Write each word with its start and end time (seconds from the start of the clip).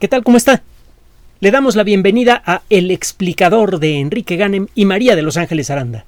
¿Qué 0.00 0.08
tal? 0.08 0.24
¿Cómo 0.24 0.36
está? 0.36 0.62
Le 1.38 1.52
damos 1.52 1.76
la 1.76 1.84
bienvenida 1.84 2.42
a 2.44 2.62
El 2.68 2.90
explicador 2.90 3.78
de 3.78 4.00
Enrique 4.00 4.34
Ganem 4.36 4.66
y 4.74 4.86
María 4.86 5.14
de 5.14 5.22
Los 5.22 5.36
Ángeles 5.36 5.70
Aranda. 5.70 6.04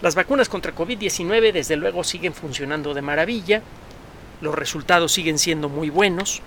Las 0.00 0.14
vacunas 0.14 0.48
contra 0.48 0.74
COVID-19 0.74 1.52
desde 1.52 1.76
luego 1.76 2.02
siguen 2.02 2.32
funcionando 2.32 2.94
de 2.94 3.02
maravilla, 3.02 3.60
los 4.40 4.54
resultados 4.54 5.12
siguen 5.12 5.38
siendo 5.38 5.68
muy 5.68 5.90
buenos. 5.90 6.40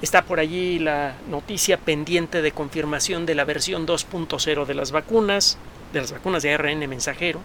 Está 0.00 0.22
por 0.22 0.40
allí 0.40 0.78
la 0.78 1.16
noticia 1.30 1.76
pendiente 1.76 2.40
de 2.40 2.52
confirmación 2.52 3.26
de 3.26 3.34
la 3.34 3.44
versión 3.44 3.86
2.0 3.86 4.64
de 4.64 4.74
las 4.74 4.92
vacunas, 4.92 5.58
de 5.92 6.00
las 6.00 6.12
vacunas 6.12 6.42
de 6.42 6.54
ARN 6.54 6.88
mensajero 6.88 7.40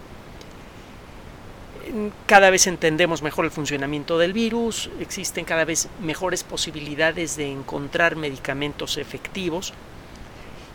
cada 2.26 2.50
vez 2.50 2.66
entendemos 2.66 3.22
mejor 3.22 3.44
el 3.44 3.50
funcionamiento 3.50 4.18
del 4.18 4.32
virus, 4.32 4.90
existen 5.00 5.44
cada 5.44 5.64
vez 5.64 5.88
mejores 6.00 6.42
posibilidades 6.42 7.36
de 7.36 7.50
encontrar 7.50 8.16
medicamentos 8.16 8.96
efectivos. 8.96 9.72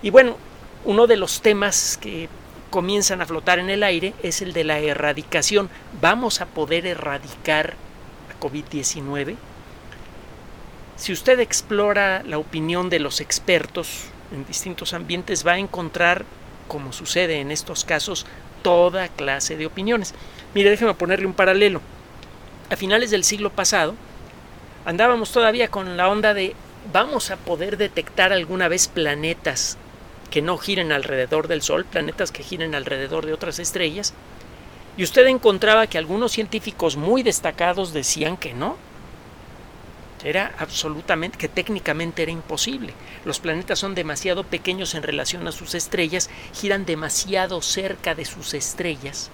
Y 0.01 0.11
bueno, 0.11 0.37
uno 0.85 1.07
de 1.07 1.17
los 1.17 1.41
temas 1.41 1.97
que 2.01 2.29
comienzan 2.69 3.21
a 3.21 3.25
flotar 3.25 3.59
en 3.59 3.69
el 3.69 3.83
aire 3.83 4.13
es 4.23 4.41
el 4.41 4.53
de 4.53 4.63
la 4.63 4.79
erradicación. 4.79 5.69
¿Vamos 6.01 6.39
a 6.39 6.45
poder 6.45 6.85
erradicar 6.85 7.73
la 8.29 8.39
COVID-19? 8.39 9.35
Si 10.95 11.11
usted 11.11 11.39
explora 11.39 12.23
la 12.23 12.37
opinión 12.37 12.89
de 12.89 12.99
los 12.99 13.19
expertos 13.19 14.05
en 14.33 14.45
distintos 14.45 14.93
ambientes, 14.93 15.45
va 15.45 15.53
a 15.53 15.59
encontrar, 15.59 16.25
como 16.67 16.93
sucede 16.93 17.39
en 17.39 17.51
estos 17.51 17.83
casos, 17.83 18.25
toda 18.61 19.07
clase 19.07 19.55
de 19.57 19.65
opiniones. 19.65 20.13
Mire, 20.53 20.69
déjeme 20.69 20.93
ponerle 20.93 21.25
un 21.25 21.33
paralelo. 21.33 21.81
A 22.69 22.75
finales 22.75 23.11
del 23.11 23.23
siglo 23.23 23.49
pasado 23.49 23.95
andábamos 24.85 25.31
todavía 25.31 25.69
con 25.69 25.97
la 25.97 26.09
onda 26.09 26.33
de 26.33 26.55
vamos 26.93 27.31
a 27.31 27.37
poder 27.37 27.77
detectar 27.77 28.31
alguna 28.31 28.67
vez 28.67 28.87
planetas 28.87 29.77
que 30.29 30.41
no 30.41 30.57
giren 30.57 30.91
alrededor 30.91 31.47
del 31.47 31.61
Sol, 31.61 31.85
planetas 31.85 32.31
que 32.31 32.43
giren 32.43 32.75
alrededor 32.75 33.25
de 33.25 33.33
otras 33.33 33.59
estrellas, 33.59 34.13
y 34.97 35.03
usted 35.03 35.25
encontraba 35.27 35.87
que 35.87 35.97
algunos 35.97 36.31
científicos 36.31 36.97
muy 36.97 37.23
destacados 37.23 37.93
decían 37.93 38.37
que 38.37 38.53
no, 38.53 38.77
era 40.23 40.53
absolutamente, 40.57 41.37
que 41.37 41.47
técnicamente 41.47 42.23
era 42.23 42.31
imposible. 42.31 42.93
Los 43.25 43.39
planetas 43.39 43.79
son 43.79 43.95
demasiado 43.95 44.43
pequeños 44.43 44.95
en 44.95 45.03
relación 45.03 45.47
a 45.47 45.51
sus 45.51 45.75
estrellas, 45.75 46.29
giran 46.53 46.85
demasiado 46.85 47.61
cerca 47.61 48.15
de 48.15 48.25
sus 48.25 48.53
estrellas. 48.53 49.29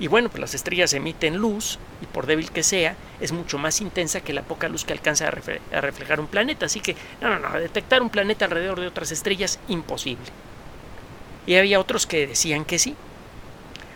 Y 0.00 0.08
bueno, 0.08 0.28
pues 0.30 0.40
las 0.40 0.54
estrellas 0.54 0.92
emiten 0.94 1.36
luz, 1.36 1.78
y 2.00 2.06
por 2.06 2.26
débil 2.26 2.50
que 2.50 2.64
sea, 2.64 2.96
es 3.20 3.30
mucho 3.30 3.58
más 3.58 3.80
intensa 3.80 4.20
que 4.20 4.32
la 4.32 4.42
poca 4.42 4.68
luz 4.68 4.84
que 4.84 4.92
alcanza 4.92 5.28
a, 5.28 5.80
reflejar 5.80 6.18
un 6.18 6.26
planeta. 6.26 6.66
Así 6.66 6.80
que, 6.80 6.96
no, 7.20 7.28
no, 7.28 7.38
no, 7.38 7.60
detectar 7.60 8.02
un 8.02 8.10
planeta 8.10 8.46
alrededor 8.46 8.80
de 8.80 8.88
otras 8.88 9.12
estrellas, 9.12 9.60
imposible. 9.68 10.24
Y 11.46 11.54
había 11.54 11.78
otros 11.78 12.06
que 12.06 12.26
decían 12.26 12.64
que 12.64 12.78
sí. 12.78 12.96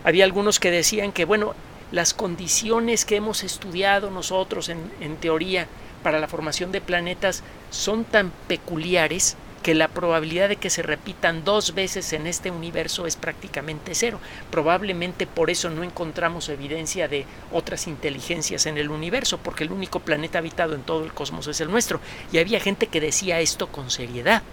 Había 0.04 0.24
algunos 0.24 0.60
que 0.60 0.70
decían 0.70 1.10
que, 1.10 1.24
bueno, 1.24 1.54
las 1.92 2.14
condiciones 2.14 3.04
que 3.04 3.16
hemos 3.16 3.44
estudiado 3.44 4.10
nosotros 4.10 4.68
en, 4.68 5.16
teoría 5.16 5.66
para 6.06 6.20
la 6.20 6.28
formación 6.28 6.70
de 6.70 6.80
planetas 6.80 7.42
son 7.70 8.04
tan 8.04 8.30
peculiares 8.46 9.36
que 9.64 9.74
la 9.74 9.88
probabilidad 9.88 10.48
de 10.48 10.54
que 10.54 10.70
se 10.70 10.84
repitan 10.84 11.42
dos 11.42 11.74
veces 11.74 12.12
en 12.12 12.28
este 12.28 12.52
universo 12.52 13.08
es 13.08 13.16
prácticamente 13.16 13.92
cero. 13.92 14.20
Probablemente 14.52 15.26
por 15.26 15.50
eso 15.50 15.68
no 15.68 15.82
encontramos 15.82 16.48
evidencia 16.48 17.08
de 17.08 17.26
otras 17.50 17.88
inteligencias 17.88 18.66
en 18.66 18.78
el 18.78 18.90
universo, 18.90 19.38
porque 19.38 19.64
el 19.64 19.72
único 19.72 19.98
planeta 19.98 20.38
habitado 20.38 20.76
en 20.76 20.82
todo 20.82 21.02
el 21.04 21.12
cosmos 21.12 21.48
es 21.48 21.60
el 21.60 21.72
nuestro. 21.72 22.00
Y 22.30 22.38
había 22.38 22.60
gente 22.60 22.86
que 22.86 23.00
decía 23.00 23.40
esto 23.40 23.66
con 23.66 23.90
seriedad 23.90 24.44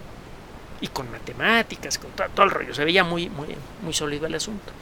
y 0.80 0.88
con 0.88 1.08
matemáticas, 1.12 1.98
con 1.98 2.10
todo, 2.10 2.46
el 2.46 2.50
rollo. 2.50 2.74
Se 2.74 2.84
veía 2.84 3.04
muy, 3.04 3.28
muy, 3.28 3.54
muy 3.80 3.94
sólido 3.94 4.26
el 4.26 4.34
asunto. 4.34 4.72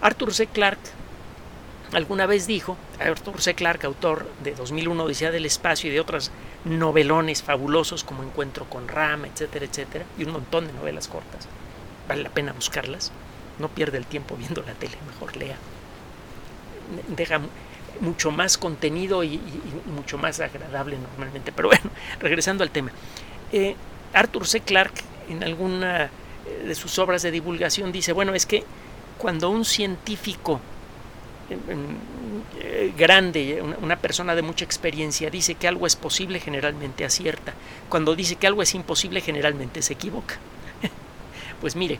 Arthur 0.00 0.34
C. 0.34 0.48
Clarke 0.48 0.90
alguna 1.92 2.26
vez 2.26 2.46
dijo, 2.46 2.76
Arthur 2.98 3.40
C. 3.40 3.54
Clarke, 3.54 3.86
autor 3.86 4.26
de 4.42 4.54
2001 4.54 5.04
Odisea 5.04 5.30
del 5.30 5.46
Espacio 5.46 5.90
y 5.90 5.92
de 5.92 6.00
otros 6.00 6.30
novelones 6.64 7.42
fabulosos 7.42 8.04
como 8.04 8.22
Encuentro 8.22 8.64
con 8.66 8.88
Rama, 8.88 9.26
etcétera, 9.26 9.64
etcétera, 9.66 10.04
y 10.18 10.24
un 10.24 10.32
montón 10.32 10.66
de 10.66 10.72
novelas 10.72 11.08
cortas, 11.08 11.48
vale 12.08 12.22
la 12.22 12.30
pena 12.30 12.52
buscarlas, 12.52 13.12
no 13.58 13.68
pierde 13.68 13.98
el 13.98 14.06
tiempo 14.06 14.36
viendo 14.36 14.62
la 14.62 14.74
tele, 14.74 14.96
mejor 15.06 15.36
lea. 15.36 15.56
Deja 17.08 17.40
mucho 18.00 18.30
más 18.30 18.58
contenido 18.58 19.22
y, 19.22 19.40
mucho 19.94 20.18
más 20.18 20.40
agradable 20.40 20.96
normalmente. 20.98 21.52
Pero 21.52 21.68
bueno, 21.68 21.90
regresando 22.20 22.64
al 22.64 22.70
tema. 22.70 22.90
Eh, 23.52 23.76
Arthur 24.12 24.46
C. 24.46 24.60
Clarke 24.60 25.02
en 25.28 25.44
alguna 25.44 26.04
eh, 26.04 26.64
de 26.66 26.74
sus 26.74 26.98
obras 26.98 27.22
de 27.22 27.30
divulgación 27.30 27.92
dice, 27.92 28.12
bueno, 28.12 28.34
es 28.34 28.46
que 28.46 28.64
cuando 29.18 29.50
un 29.50 29.64
científico 29.64 30.60
grande, 32.96 33.62
una 33.80 33.96
persona 33.96 34.34
de 34.34 34.42
mucha 34.42 34.64
experiencia, 34.64 35.30
dice 35.30 35.54
que 35.54 35.68
algo 35.68 35.86
es 35.86 35.96
posible, 35.96 36.40
generalmente 36.40 37.04
acierta. 37.04 37.54
Cuando 37.88 38.14
dice 38.14 38.36
que 38.36 38.46
algo 38.46 38.62
es 38.62 38.74
imposible, 38.74 39.20
generalmente 39.20 39.82
se 39.82 39.94
equivoca. 39.94 40.36
pues 41.60 41.76
mire, 41.76 41.98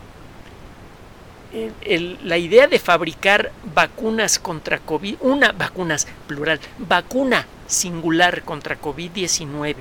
la 2.22 2.38
idea 2.38 2.68
de 2.68 2.78
fabricar 2.78 3.50
vacunas 3.74 4.38
contra 4.38 4.78
COVID, 4.78 5.16
una 5.20 5.52
vacunas 5.52 6.06
plural, 6.26 6.60
vacuna 6.78 7.46
singular 7.66 8.42
contra 8.42 8.80
COVID-19 8.80 9.76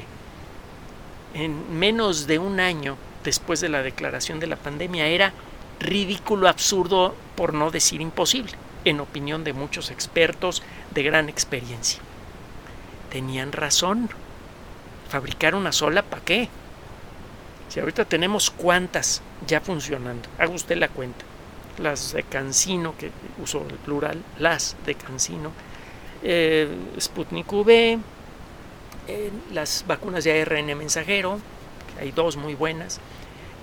en 1.33 1.77
menos 1.77 2.25
de 2.25 2.39
un 2.39 2.59
año 2.59 2.97
después 3.23 3.61
de 3.61 3.69
la 3.69 3.83
declaración 3.83 4.39
de 4.39 4.47
la 4.47 4.55
pandemia 4.55 5.07
era 5.07 5.33
ridículo, 5.79 6.47
absurdo, 6.47 7.15
por 7.35 7.53
no 7.53 7.69
decir 7.71 8.01
imposible 8.01 8.53
en 8.85 8.99
opinión 8.99 9.43
de 9.43 9.53
muchos 9.53 9.91
expertos 9.91 10.63
de 10.91 11.03
gran 11.03 11.29
experiencia. 11.29 11.99
Tenían 13.09 13.51
razón. 13.51 14.09
Fabricar 15.09 15.55
una 15.55 15.71
sola, 15.71 16.03
¿para 16.03 16.23
qué? 16.23 16.49
Si 17.67 17.79
ahorita 17.79 18.05
tenemos 18.05 18.51
cuántas 18.51 19.21
ya 19.47 19.59
funcionando, 19.59 20.29
haga 20.37 20.51
usted 20.51 20.77
la 20.77 20.87
cuenta. 20.87 21.25
Las 21.79 22.13
de 22.13 22.23
Cancino, 22.23 22.95
que 22.97 23.11
uso 23.41 23.65
el 23.67 23.77
plural, 23.77 24.21
las 24.37 24.75
de 24.85 24.95
Cancino, 24.95 25.51
eh, 26.23 26.67
Sputnik 26.99 27.51
V, 27.51 27.99
eh, 29.07 29.31
las 29.51 29.85
vacunas 29.87 30.23
de 30.23 30.41
ARN 30.41 30.77
mensajero, 30.77 31.39
hay 31.99 32.11
dos 32.11 32.35
muy 32.35 32.53
buenas, 32.53 32.99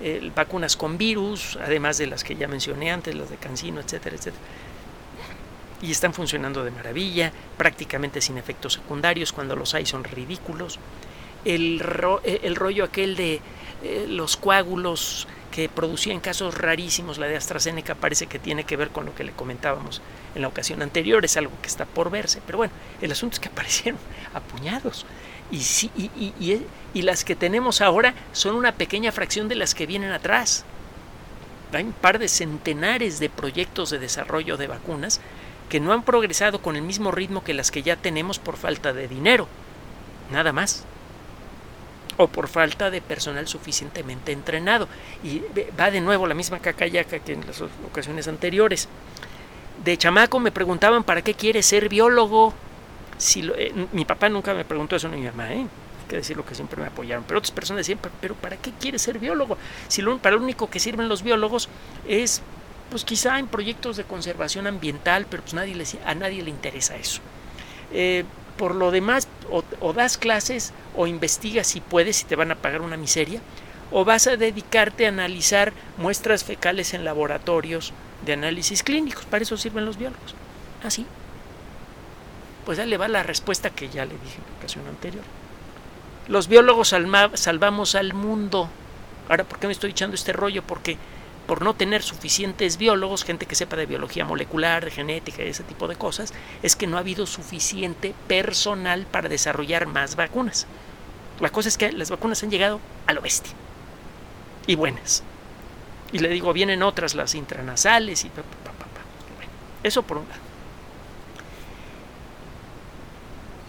eh, 0.01 0.31
vacunas 0.35 0.75
con 0.75 0.97
virus, 0.97 1.57
además 1.61 1.97
de 1.97 2.07
las 2.07 2.23
que 2.23 2.35
ya 2.35 2.47
mencioné 2.47 2.91
antes, 2.91 3.15
las 3.15 3.29
de 3.29 3.37
Cancino, 3.37 3.79
etcétera, 3.79 4.15
etcétera 4.15 4.43
y 5.81 5.91
están 5.91 6.13
funcionando 6.13 6.63
de 6.63 6.71
maravilla, 6.71 7.31
prácticamente 7.57 8.21
sin 8.21 8.37
efectos 8.37 8.73
secundarios, 8.73 9.31
cuando 9.31 9.55
los 9.55 9.73
hay 9.73 9.85
son 9.85 10.03
ridículos. 10.03 10.79
El, 11.45 11.81
eh, 12.23 12.39
el 12.43 12.55
rollo 12.55 12.83
aquel 12.83 13.15
de 13.15 13.41
eh, 13.83 14.05
los 14.09 14.37
coágulos 14.37 15.27
que 15.51 15.69
producía 15.69 16.13
en 16.13 16.19
casos 16.19 16.57
rarísimos 16.57 17.17
la 17.17 17.27
de 17.27 17.37
AstraZeneca 17.37 17.95
parece 17.95 18.27
que 18.27 18.39
tiene 18.39 18.63
que 18.63 18.75
ver 18.75 18.89
con 18.89 19.05
lo 19.05 19.15
que 19.15 19.23
le 19.23 19.31
comentábamos 19.31 20.01
en 20.35 20.41
la 20.41 20.47
ocasión 20.47 20.81
anterior, 20.81 21.23
es 21.23 21.37
algo 21.37 21.53
que 21.61 21.67
está 21.67 21.85
por 21.85 22.09
verse, 22.09 22.41
pero 22.45 22.57
bueno, 22.57 22.73
el 23.01 23.11
asunto 23.11 23.35
es 23.35 23.39
que 23.39 23.49
aparecieron 23.49 23.99
apuñados. 24.33 25.05
Y, 25.49 25.61
sí, 25.61 25.89
y, 25.95 26.11
y, 26.15 26.65
y 26.93 27.01
las 27.03 27.23
que 27.23 27.35
tenemos 27.35 27.79
ahora 27.81 28.13
son 28.33 28.55
una 28.55 28.73
pequeña 28.73 29.11
fracción 29.11 29.47
de 29.47 29.55
las 29.55 29.73
que 29.73 29.85
vienen 29.85 30.11
atrás. 30.11 30.65
Hay 31.71 31.83
un 31.83 31.93
par 31.93 32.19
de 32.19 32.27
centenares 32.27 33.19
de 33.19 33.29
proyectos 33.29 33.89
de 33.89 33.99
desarrollo 33.99 34.57
de 34.57 34.67
vacunas 34.67 35.21
que 35.69 35.79
no 35.79 35.93
han 35.93 36.03
progresado 36.03 36.61
con 36.61 36.75
el 36.75 36.81
mismo 36.81 37.11
ritmo 37.11 37.43
que 37.43 37.53
las 37.53 37.71
que 37.71 37.83
ya 37.83 37.95
tenemos 37.95 38.39
por 38.39 38.57
falta 38.57 38.93
de 38.93 39.07
dinero, 39.07 39.47
nada 40.31 40.53
más, 40.53 40.85
o 42.17 42.27
por 42.27 42.47
falta 42.47 42.89
de 42.89 43.01
personal 43.01 43.47
suficientemente 43.47 44.31
entrenado. 44.31 44.87
Y 45.23 45.41
va 45.79 45.91
de 45.91 46.01
nuevo 46.01 46.27
la 46.27 46.33
misma 46.33 46.59
cacayaca 46.59 47.19
que 47.19 47.33
en 47.33 47.45
las 47.45 47.61
ocasiones 47.61 48.27
anteriores. 48.27 48.87
De 49.83 49.95
chamaco 49.97 50.39
me 50.39 50.51
preguntaban 50.51 51.03
para 51.03 51.21
qué 51.21 51.35
quieres 51.35 51.65
ser 51.65 51.87
biólogo. 51.87 52.53
Si 53.17 53.47
eh, 53.55 53.73
mi 53.93 54.05
papá 54.05 54.29
nunca 54.29 54.53
me 54.53 54.65
preguntó 54.65 54.95
eso 54.95 55.07
ni 55.07 55.17
mi 55.17 55.27
mamá, 55.27 55.53
¿eh? 55.53 55.59
Hay 55.59 56.09
que 56.09 56.15
decir 56.15 56.35
lo 56.35 56.45
que 56.45 56.55
siempre 56.55 56.81
me 56.81 56.87
apoyaron. 56.87 57.23
Pero 57.27 57.39
otras 57.39 57.51
personas 57.51 57.81
decían, 57.81 57.99
pero 58.19 58.33
¿para 58.33 58.57
qué 58.57 58.71
quieres 58.79 59.03
ser 59.03 59.19
biólogo? 59.19 59.57
Si 59.87 60.01
para 60.01 60.35
lo 60.35 60.41
único 60.41 60.69
que 60.69 60.79
sirven 60.79 61.09
los 61.09 61.21
biólogos 61.21 61.69
es 62.07 62.41
pues 62.89 63.03
quizá 63.03 63.39
en 63.39 63.47
proyectos 63.47 63.97
de 63.97 64.03
conservación 64.03 64.67
ambiental, 64.67 65.25
pero 65.29 65.43
pues 65.43 65.53
nadie 65.53 65.75
le, 65.75 65.85
a 66.05 66.15
nadie 66.15 66.43
le 66.43 66.49
interesa 66.49 66.95
eso. 66.95 67.21
Eh, 67.91 68.25
por 68.57 68.75
lo 68.75 68.91
demás, 68.91 69.27
o, 69.49 69.93
das 69.93 70.17
clases 70.17 70.73
o 70.95 71.07
investigas 71.07 71.67
si 71.67 71.79
puedes, 71.79 72.17
si 72.17 72.25
te 72.25 72.35
van 72.35 72.51
a 72.51 72.55
pagar 72.55 72.81
una 72.81 72.97
miseria, 72.97 73.39
o 73.91 74.03
vas 74.03 74.27
a 74.27 74.35
dedicarte 74.35 75.05
a 75.05 75.09
analizar 75.09 75.73
muestras 75.97 76.43
fecales 76.43 76.93
en 76.93 77.05
laboratorios 77.05 77.93
de 78.25 78.33
análisis 78.33 78.83
clínicos. 78.83 79.25
Para 79.25 79.43
eso 79.43 79.57
sirven 79.57 79.85
los 79.85 79.97
biólogos. 79.97 80.35
Así. 80.83 81.05
Ah, 81.07 81.27
pues 82.65 82.77
ya 82.77 82.85
le 82.85 82.97
va 82.97 83.07
la 83.07 83.23
respuesta 83.23 83.69
que 83.69 83.87
ya 83.87 84.03
le 84.03 84.15
dije 84.15 84.39
en 84.39 84.51
la 84.51 84.57
ocasión 84.59 84.87
anterior. 84.87 85.23
Los 86.27 86.49
biólogos 86.49 86.89
salvamos 86.89 87.95
al 87.95 88.13
mundo. 88.13 88.69
Ahora, 89.29 89.45
¿por 89.45 89.59
qué 89.59 89.67
me 89.67 89.73
estoy 89.73 89.91
echando 89.91 90.15
este 90.15 90.33
rollo? 90.33 90.63
Porque 90.63 90.97
por 91.47 91.63
no 91.63 91.73
tener 91.73 92.03
suficientes 92.03 92.77
biólogos, 92.77 93.23
gente 93.23 93.45
que 93.45 93.55
sepa 93.55 93.77
de 93.77 93.85
biología 93.85 94.25
molecular, 94.25 94.83
de 94.83 94.91
genética 94.91 95.43
y 95.43 95.49
ese 95.49 95.63
tipo 95.63 95.87
de 95.87 95.95
cosas, 95.95 96.33
es 96.61 96.75
que 96.75 96.87
no 96.87 96.97
ha 96.97 96.99
habido 96.99 97.25
suficiente 97.25 98.13
personal 98.27 99.05
para 99.09 99.29
desarrollar 99.29 99.87
más 99.87 100.15
vacunas. 100.15 100.67
La 101.39 101.49
cosa 101.49 101.69
es 101.69 101.77
que 101.77 101.91
las 101.91 102.09
vacunas 102.09 102.43
han 102.43 102.51
llegado 102.51 102.81
a 103.05 103.13
lo 103.13 103.21
bestia. 103.21 103.53
Y 104.67 104.75
buenas. 104.75 105.23
Y 106.11 106.19
le 106.19 106.29
digo, 106.29 106.51
vienen 106.51 106.83
otras, 106.83 107.15
las 107.15 107.33
intranasales 107.33 108.25
y... 108.25 108.31
eso 109.83 110.03
por 110.03 110.17
un 110.17 110.27
lado. 110.27 110.46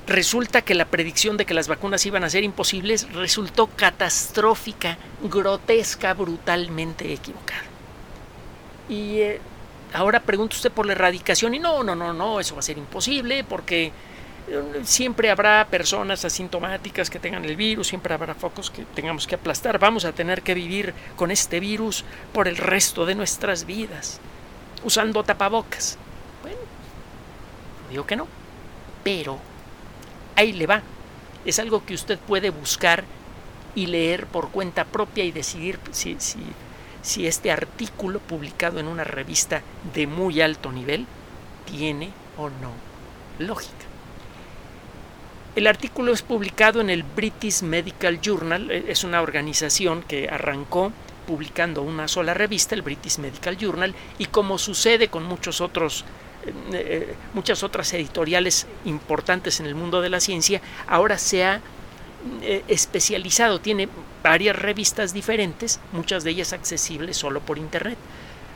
Resulta 0.08 0.62
que 0.62 0.74
la 0.74 0.86
predicción 0.86 1.36
de 1.36 1.44
que 1.44 1.52
las 1.52 1.68
vacunas 1.68 2.06
iban 2.06 2.24
a 2.24 2.30
ser 2.30 2.42
imposibles 2.42 3.12
resultó 3.12 3.66
catastrófica, 3.66 4.96
grotesca, 5.22 6.14
brutalmente 6.14 7.12
equivocada. 7.12 7.64
Y 8.88 9.18
eh, 9.18 9.40
ahora 9.92 10.20
pregunta 10.20 10.56
usted 10.56 10.72
por 10.72 10.86
la 10.86 10.92
erradicación 10.92 11.54
y 11.54 11.58
no, 11.58 11.84
no, 11.84 11.94
no, 11.94 12.14
no, 12.14 12.40
eso 12.40 12.54
va 12.54 12.60
a 12.60 12.62
ser 12.62 12.78
imposible 12.78 13.44
porque 13.44 13.92
eh, 14.48 14.80
siempre 14.82 15.30
habrá 15.30 15.66
personas 15.70 16.24
asintomáticas 16.24 17.10
que 17.10 17.18
tengan 17.18 17.44
el 17.44 17.56
virus, 17.56 17.88
siempre 17.88 18.14
habrá 18.14 18.34
focos 18.34 18.70
que 18.70 18.86
tengamos 18.94 19.26
que 19.26 19.34
aplastar, 19.34 19.78
vamos 19.78 20.06
a 20.06 20.12
tener 20.12 20.40
que 20.40 20.54
vivir 20.54 20.94
con 21.16 21.30
este 21.30 21.60
virus 21.60 22.02
por 22.32 22.48
el 22.48 22.56
resto 22.56 23.04
de 23.04 23.14
nuestras 23.14 23.66
vidas, 23.66 24.20
usando 24.82 25.22
tapabocas. 25.22 25.98
Bueno, 26.40 26.56
digo 27.90 28.06
que 28.06 28.16
no, 28.16 28.26
pero 29.04 29.38
ahí 30.38 30.52
le 30.52 30.66
va. 30.66 30.82
Es 31.44 31.58
algo 31.58 31.84
que 31.84 31.94
usted 31.94 32.18
puede 32.18 32.50
buscar 32.50 33.04
y 33.74 33.86
leer 33.86 34.26
por 34.26 34.50
cuenta 34.50 34.84
propia 34.84 35.24
y 35.24 35.32
decidir 35.32 35.78
si, 35.90 37.26
este 37.26 37.50
artículo 37.50 38.20
publicado 38.20 38.78
en 38.78 38.86
una 38.86 39.04
revista 39.04 39.62
de 39.94 40.06
muy 40.06 40.40
alto 40.40 40.70
nivel 40.70 41.06
tiene 41.66 42.10
o 42.36 42.48
no 42.48 42.72
lógica. 43.38 43.72
El 45.56 45.66
artículo 45.66 46.12
es 46.12 46.22
publicado 46.22 46.80
en 46.80 46.90
el 46.90 47.02
British 47.02 47.62
Medical 47.62 48.20
Journal, 48.20 48.70
e, 48.70 48.92
es 48.92 49.02
una 49.02 49.22
organización 49.22 50.02
que 50.02 50.28
arrancó 50.28 50.92
publicando 51.28 51.82
una 51.82 52.08
sola 52.08 52.32
revista, 52.32 52.74
el 52.74 52.80
British 52.80 53.18
Medical 53.18 53.58
Journal, 53.58 53.94
y 54.16 54.24
como 54.24 54.56
sucede 54.56 55.08
con 55.08 55.24
muchos 55.24 55.60
otros 55.60 56.06
eh, 56.46 56.52
eh, 56.72 57.14
muchas 57.34 57.62
otras 57.62 57.92
editoriales 57.92 58.66
importantes 58.86 59.60
en 59.60 59.66
el 59.66 59.74
mundo 59.74 60.00
de 60.00 60.08
la 60.08 60.20
ciencia, 60.20 60.62
ahora 60.86 61.18
se 61.18 61.44
ha 61.44 61.60
eh, 62.40 62.64
especializado, 62.68 63.60
tiene 63.60 63.90
varias 64.22 64.56
revistas 64.56 65.12
diferentes, 65.12 65.80
muchas 65.92 66.24
de 66.24 66.30
ellas 66.30 66.54
accesibles 66.54 67.18
solo 67.18 67.40
por 67.40 67.58
Internet. 67.58 67.98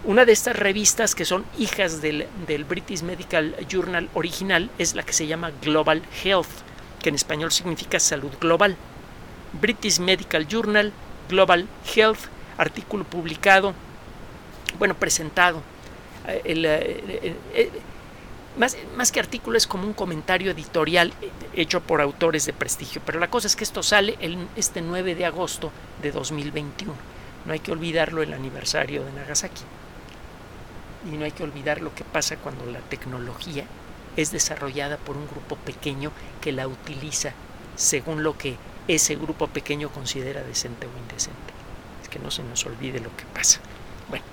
Una 0.04 0.24
de 0.24 0.32
estas 0.32 0.56
revistas 0.56 1.14
que 1.14 1.26
son 1.26 1.44
hijas 1.58 2.00
del, 2.00 2.26
del 2.46 2.64
British 2.64 3.02
Medical 3.02 3.54
Journal 3.68 4.08
original 4.14 4.70
es 4.78 4.94
la 4.94 5.02
que 5.02 5.12
se 5.12 5.26
llama 5.26 5.52
Global 5.60 6.02
Health, 6.24 6.48
que 7.02 7.10
en 7.10 7.16
español 7.16 7.52
significa 7.52 8.00
salud 8.00 8.32
global. 8.40 8.76
British 9.60 10.00
Medical 10.00 10.48
Journal, 10.48 10.92
Global 11.28 11.68
Health, 11.94 12.31
artículo 12.58 13.04
publicado, 13.04 13.74
bueno, 14.78 14.94
presentado 14.94 15.62
eh, 16.26 17.34
eh, 17.54 17.70
más, 18.56 18.76
más, 18.96 19.10
que 19.10 19.20
artículo 19.20 19.56
es 19.56 19.66
como 19.66 19.86
un 19.86 19.92
comentario 19.94 20.50
editorial 20.50 21.12
hecho 21.54 21.80
por 21.80 22.00
autores 22.00 22.46
de 22.46 22.52
prestigio. 22.52 23.00
Pero 23.04 23.18
la 23.18 23.30
cosa 23.30 23.46
es 23.46 23.56
que 23.56 23.64
esto 23.64 23.82
sale 23.82 24.16
el, 24.20 24.46
este 24.56 24.82
9 24.82 25.14
de 25.14 25.24
agosto 25.24 25.72
de 26.02 26.12
2021. 26.12 26.94
No 27.44 27.52
hay 27.52 27.60
que 27.60 27.72
olvidarlo 27.72 28.22
el 28.22 28.32
aniversario 28.32 29.04
de 29.04 29.12
Nagasaki. 29.12 29.62
Y 31.10 31.16
no 31.16 31.24
hay 31.24 31.32
que 31.32 31.42
olvidar 31.42 31.80
lo 31.80 31.94
que 31.94 32.04
pasa 32.04 32.36
cuando 32.36 32.66
la 32.66 32.78
tecnología 32.80 33.64
es 34.16 34.30
desarrollada 34.30 34.98
por 34.98 35.16
un 35.16 35.26
grupo 35.26 35.56
pequeño 35.56 36.12
que 36.40 36.52
la 36.52 36.68
utiliza 36.68 37.32
según 37.74 38.22
lo 38.22 38.36
que 38.36 38.56
ese 38.86 39.16
grupo 39.16 39.48
pequeño 39.48 39.88
considera 39.88 40.42
decente 40.42 40.86
o 40.86 40.98
indecente. 40.98 41.51
Que 42.12 42.18
no 42.18 42.30
se 42.30 42.42
nos 42.42 42.64
olvide 42.66 43.00
lo 43.00 43.16
que 43.16 43.24
pasa. 43.24 43.60
Bueno, 44.10 44.24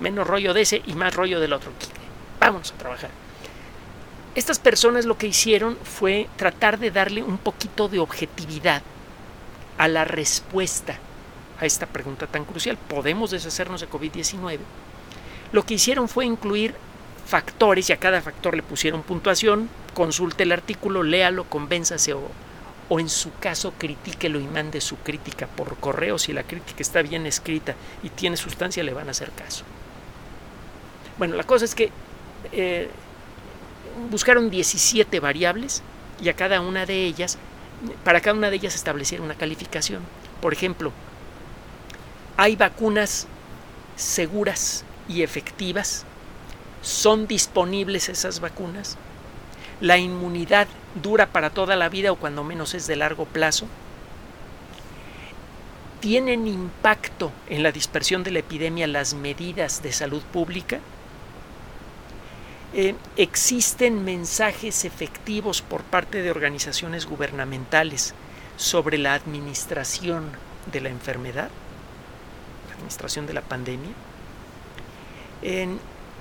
menos 0.00 0.26
rollo 0.26 0.52
de 0.52 0.60
ese 0.60 0.82
y 0.86 0.92
más 0.94 1.14
rollo 1.14 1.40
del 1.40 1.54
otro. 1.54 1.72
Vamos 2.38 2.72
a 2.72 2.78
trabajar. 2.78 3.10
Estas 4.34 4.58
personas 4.58 5.06
lo 5.06 5.16
que 5.16 5.28
hicieron 5.28 5.78
fue 5.82 6.28
tratar 6.36 6.78
de 6.78 6.90
darle 6.90 7.22
un 7.22 7.38
poquito 7.38 7.88
de 7.88 8.00
objetividad 8.00 8.82
a 9.78 9.88
la 9.88 10.04
respuesta 10.04 10.98
a 11.58 11.66
esta 11.66 11.86
pregunta 11.86 12.26
tan 12.26 12.44
crucial. 12.44 12.76
¿Podemos 12.76 13.30
deshacernos 13.30 13.80
de 13.80 13.88
COVID-19? 13.88 14.58
Lo 15.52 15.64
que 15.64 15.74
hicieron 15.74 16.08
fue 16.08 16.26
incluir 16.26 16.74
factores 17.26 17.88
y 17.88 17.92
a 17.92 17.96
cada 17.96 18.20
factor 18.20 18.54
le 18.54 18.62
pusieron 18.62 19.02
puntuación, 19.02 19.70
consulte 19.94 20.42
el 20.42 20.52
artículo, 20.52 21.02
léalo, 21.02 21.44
convénzase 21.44 22.12
o, 22.12 22.22
o 22.88 23.00
en 23.00 23.08
su 23.08 23.32
caso 23.38 23.72
critíquelo 23.78 24.38
y 24.40 24.44
mande 24.44 24.80
su 24.80 24.96
crítica 24.96 25.46
por 25.46 25.76
correo. 25.76 26.18
Si 26.18 26.32
la 26.32 26.42
crítica 26.42 26.82
está 26.82 27.02
bien 27.02 27.26
escrita 27.26 27.74
y 28.02 28.10
tiene 28.10 28.36
sustancia, 28.36 28.82
le 28.82 28.92
van 28.92 29.08
a 29.08 29.12
hacer 29.12 29.30
caso. 29.30 29.64
Bueno, 31.18 31.36
la 31.36 31.44
cosa 31.44 31.64
es 31.64 31.74
que 31.74 31.90
eh, 32.52 32.88
buscaron 34.10 34.50
17 34.50 35.20
variables 35.20 35.82
y 36.22 36.28
a 36.28 36.34
cada 36.34 36.60
una 36.60 36.86
de 36.86 37.04
ellas, 37.04 37.38
para 38.04 38.20
cada 38.20 38.36
una 38.36 38.50
de 38.50 38.56
ellas 38.56 38.74
establecieron 38.74 39.26
una 39.26 39.36
calificación. 39.36 40.02
Por 40.40 40.52
ejemplo, 40.52 40.92
hay 42.36 42.56
vacunas 42.56 43.26
seguras 43.96 44.84
y 45.08 45.22
efectivas 45.22 46.04
¿Son 46.84 47.26
disponibles 47.26 48.10
esas 48.10 48.40
vacunas? 48.40 48.98
¿La 49.80 49.96
inmunidad 49.96 50.68
dura 51.02 51.26
para 51.26 51.50
toda 51.50 51.76
la 51.76 51.88
vida 51.88 52.12
o 52.12 52.16
cuando 52.16 52.44
menos 52.44 52.74
es 52.74 52.86
de 52.86 52.96
largo 52.96 53.24
plazo? 53.24 53.66
¿Tienen 56.00 56.46
impacto 56.46 57.32
en 57.48 57.62
la 57.62 57.72
dispersión 57.72 58.22
de 58.24 58.30
la 58.30 58.40
epidemia 58.40 58.86
las 58.86 59.14
medidas 59.14 59.82
de 59.82 59.92
salud 59.92 60.22
pública? 60.22 60.80
Eh, 62.74 62.94
¿Existen 63.16 64.04
mensajes 64.04 64.84
efectivos 64.84 65.62
por 65.62 65.82
parte 65.82 66.22
de 66.22 66.30
organizaciones 66.30 67.06
gubernamentales 67.06 68.14
sobre 68.56 68.98
la 68.98 69.14
administración 69.14 70.30
de 70.70 70.80
la 70.80 70.90
enfermedad, 70.90 71.48
la 72.68 72.74
administración 72.74 73.26
de 73.26 73.32
la 73.32 73.42
pandemia? 73.42 73.92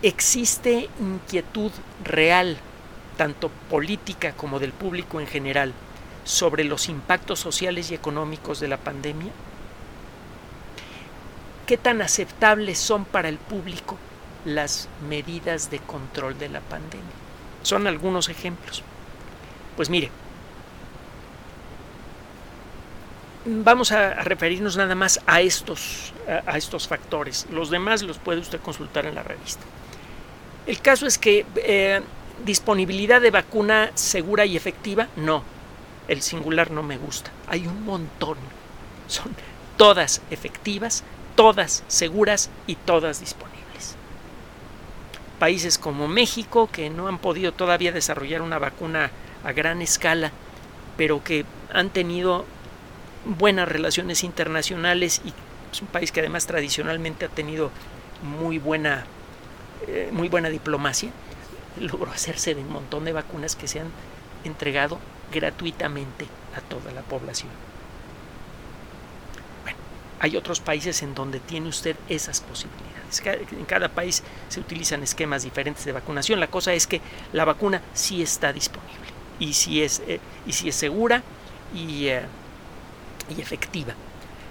Existe 0.04 0.90
inquietud 1.00 1.72
real, 2.04 2.58
tanto 3.14 3.50
política 3.70 4.34
como 4.34 4.60
del 4.60 4.72
público 4.72 5.20
en 5.20 5.28
general, 5.28 5.74
sobre 6.24 6.64
los 6.64 6.90
impactos 6.90 7.40
sociales 7.40 7.92
y 7.92 7.96
económicos 7.96 8.60
de 8.60 8.68
la 8.68 8.78
pandemia? 8.78 9.32
¿Qué 11.66 11.78
tan 11.78 12.02
aceptables 12.02 12.78
son 12.78 13.06
para 13.06 13.30
el 13.30 13.38
público 13.38 13.98
las 14.46 14.90
medidas 15.08 15.72
de 15.72 15.80
control 15.80 16.38
de 16.38 16.50
la 16.50 16.60
pandemia? 16.62 17.06
Son 17.62 17.88
algunos 17.88 18.28
ejemplos. 18.28 18.84
Pues 19.78 19.90
mire, 19.90 20.12
vamos 23.46 23.92
a, 23.92 24.16
referirnos 24.24 24.76
nada 24.76 24.96
más 24.96 25.20
a 25.26 25.42
estos, 25.42 26.14
a 26.28 26.58
estos 26.58 26.88
factores. 26.88 27.48
Los 27.50 27.70
demás 27.70 28.04
los 28.04 28.18
puede 28.18 28.40
usted 28.40 28.60
consultar 28.60 29.06
en 29.06 29.16
la 29.16 29.24
revista. 29.24 29.64
El 30.66 30.80
caso 30.80 31.06
es 31.06 31.18
que 31.18 31.46
eh, 31.56 32.02
disponibilidad 32.46 33.22
de 33.22 33.32
vacuna 33.32 33.92
segura 33.96 34.46
y 34.46 34.58
efectiva, 34.58 35.08
no. 35.16 35.44
El 36.08 36.22
singular 36.22 36.72
no 36.72 36.84
me 36.84 36.98
gusta. 36.98 37.32
Hay 37.48 37.66
un 37.68 37.86
montón. 37.86 38.38
Son 39.08 39.36
todas 39.78 40.22
efectivas, 40.30 41.04
todas 41.36 41.84
seguras 41.88 42.50
y 42.68 42.76
todas 42.76 43.20
disponibles. 43.20 43.96
Países 45.40 45.78
como 45.78 46.08
México, 46.08 46.70
que 46.72 46.90
no 46.90 47.08
han 47.08 47.18
podido 47.18 47.52
todavía 47.52 47.92
desarrollar 47.92 48.42
una 48.42 48.60
vacuna 48.60 49.12
a 49.44 49.52
gran 49.52 49.82
escala, 49.82 50.32
pero 50.98 51.24
que 51.24 51.46
han 51.72 51.90
tenido 51.90 52.46
buenas 53.26 53.68
relaciones 53.68 54.24
internacionales 54.24 55.22
y 55.26 55.34
es 55.72 55.82
un 55.82 55.88
país 55.88 56.12
que 56.12 56.20
además 56.20 56.46
tradicionalmente 56.46 57.26
ha 57.26 57.30
tenido 57.30 57.72
muy 58.22 58.60
buena 58.60 59.06
eh, 59.88 60.10
muy 60.14 60.30
buena 60.30 60.50
diplomacia, 60.50 61.12
logró 61.80 62.12
hacerse 62.12 62.56
de 62.56 62.62
un 62.62 62.72
montón 62.72 63.06
de 63.06 63.14
vacunas 63.14 63.56
que 63.56 63.68
se 63.68 63.80
han 63.80 63.88
entregado 64.44 65.00
gratuitamente 65.32 66.26
a 66.56 66.62
toda 66.62 66.92
la 66.92 67.02
población. 67.02 67.50
Bueno, 69.64 69.78
hay 70.20 70.38
otros 70.38 70.60
países 70.60 71.02
en 71.02 71.16
donde 71.16 71.40
tiene 71.40 71.70
usted 71.70 71.96
esas 72.10 72.42
posibilidades. 72.42 73.22
En 73.52 73.66
cada 73.66 73.90
país 73.90 74.24
se 74.50 74.60
utilizan 74.60 75.04
esquemas 75.04 75.44
diferentes 75.44 75.86
de 75.86 75.92
vacunación. 75.92 76.40
La 76.40 76.48
cosa 76.48 76.74
es 76.74 76.88
que 76.88 77.02
la 77.32 77.46
vacuna 77.46 77.82
sí 77.94 78.22
está 78.22 78.52
disponible 78.52 79.04
y 79.40 79.54
si 79.54 79.82
es, 79.82 80.02
eh, 80.08 80.20
y 80.46 80.70
es 80.70 80.76
segura 80.76 81.24
y, 81.74 82.08
eh, 82.08 82.24
y 83.36 83.42
efectiva. 83.42 83.94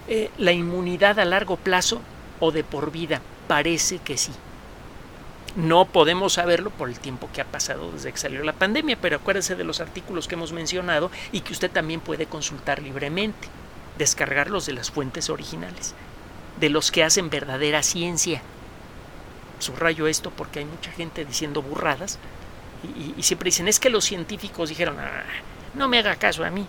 Eh, 0.09 0.31
la 0.39 0.53
inmunidad 0.53 1.19
a 1.19 1.25
largo 1.25 1.57
plazo 1.57 2.01
o 2.41 2.51
de 2.51 2.65
por 2.65 2.91
vida 2.91 3.21
parece 3.49 3.99
que 3.99 4.17
sí. 4.17 4.33
No 5.55 5.85
podemos 5.85 6.35
saberlo 6.35 6.71
por 6.71 6.89
el 6.89 6.99
tiempo 6.99 7.29
que 7.33 7.43
ha 7.43 7.45
pasado 7.45 7.93
desde 7.93 8.11
que 8.11 8.19
salió 8.19 8.43
la 8.43 8.55
pandemia, 8.55 8.97
pero 9.01 9.17
acuérdese 9.17 9.55
de 9.55 9.65
los 9.65 9.81
artículos 9.81 10.27
que 10.27 10.35
hemos 10.35 10.53
mencionado 10.53 11.11
y 11.31 11.41
que 11.41 11.53
usted 11.53 11.71
también 11.71 12.01
puede 12.01 12.25
consultar 12.25 12.81
libremente, 12.81 13.49
descargarlos 13.99 14.65
de 14.65 14.73
las 14.73 14.91
fuentes 14.91 15.29
originales, 15.29 15.95
de 16.59 16.71
los 16.71 16.91
que 16.91 17.05
hacen 17.05 17.29
verdadera 17.29 17.83
ciencia. 17.83 18.41
Subrayo 19.59 20.07
esto 20.07 20.31
porque 20.31 20.61
hay 20.61 20.65
mucha 20.65 20.91
gente 20.91 21.25
diciendo 21.25 21.61
burradas 21.61 22.19
y, 23.17 23.23
siempre 23.23 23.49
dicen, 23.49 23.69
es 23.69 23.79
que 23.79 23.91
los 23.91 24.05
científicos 24.05 24.71
dijeron, 24.71 24.99
ah, 24.99 25.23
no 25.75 25.87
me 25.87 25.99
haga 25.99 26.17
caso 26.17 26.45
a 26.45 26.51
mí. 26.51 26.67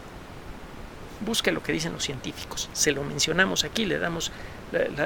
Busque 1.21 1.51
lo 1.51 1.63
que 1.63 1.71
dicen 1.71 1.93
los 1.93 2.03
científicos. 2.03 2.69
Se 2.73 2.91
lo 2.91 3.03
mencionamos 3.03 3.63
aquí, 3.63 3.85
le 3.85 3.97
damos 3.97 4.31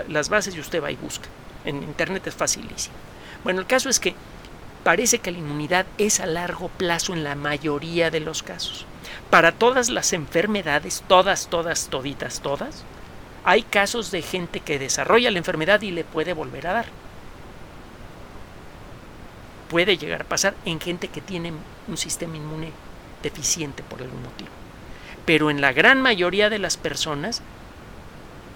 las 0.09 0.29
bases 0.29 0.55
y 0.55 0.59
usted 0.59 0.83
va 0.83 0.91
y 0.91 0.95
busca. 0.95 1.27
En 1.63 1.83
Internet 1.83 2.25
es 2.27 2.35
facilísimo. 2.35 2.95
Bueno, 3.47 3.61
el 3.61 3.65
caso 3.65 3.87
es 3.87 4.01
que 4.01 4.13
parece 4.83 5.19
que 5.19 5.31
la 5.31 5.37
inmunidad 5.37 5.85
es 5.97 6.19
a 6.19 6.25
largo 6.25 6.67
plazo 6.67 7.13
en 7.13 7.23
la 7.23 7.33
mayoría 7.33 8.11
de 8.11 8.19
los 8.19 8.43
casos. 8.43 8.85
Para 9.29 9.53
todas 9.53 9.87
las 9.87 10.11
enfermedades, 10.11 11.01
todas, 11.07 11.47
todas, 11.47 11.87
toditas, 11.87 12.41
todas, 12.41 12.83
hay 13.45 13.63
casos 13.63 14.11
de 14.11 14.21
gente 14.21 14.59
que 14.59 14.79
desarrolla 14.79 15.31
la 15.31 15.37
enfermedad 15.37 15.81
y 15.81 15.91
le 15.91 16.03
puede 16.03 16.33
volver 16.33 16.67
a 16.67 16.73
dar. 16.73 16.85
Puede 19.69 19.97
llegar 19.97 20.23
a 20.23 20.25
pasar 20.25 20.53
en 20.65 20.81
gente 20.81 21.07
que 21.07 21.21
tiene 21.21 21.53
un 21.87 21.95
sistema 21.95 22.35
inmune 22.35 22.73
deficiente 23.23 23.81
por 23.81 24.01
algún 24.01 24.23
motivo. 24.23 24.49
Pero 25.25 25.49
en 25.49 25.61
la 25.61 25.71
gran 25.71 26.01
mayoría 26.01 26.49
de 26.49 26.59
las 26.59 26.75
personas, 26.75 27.41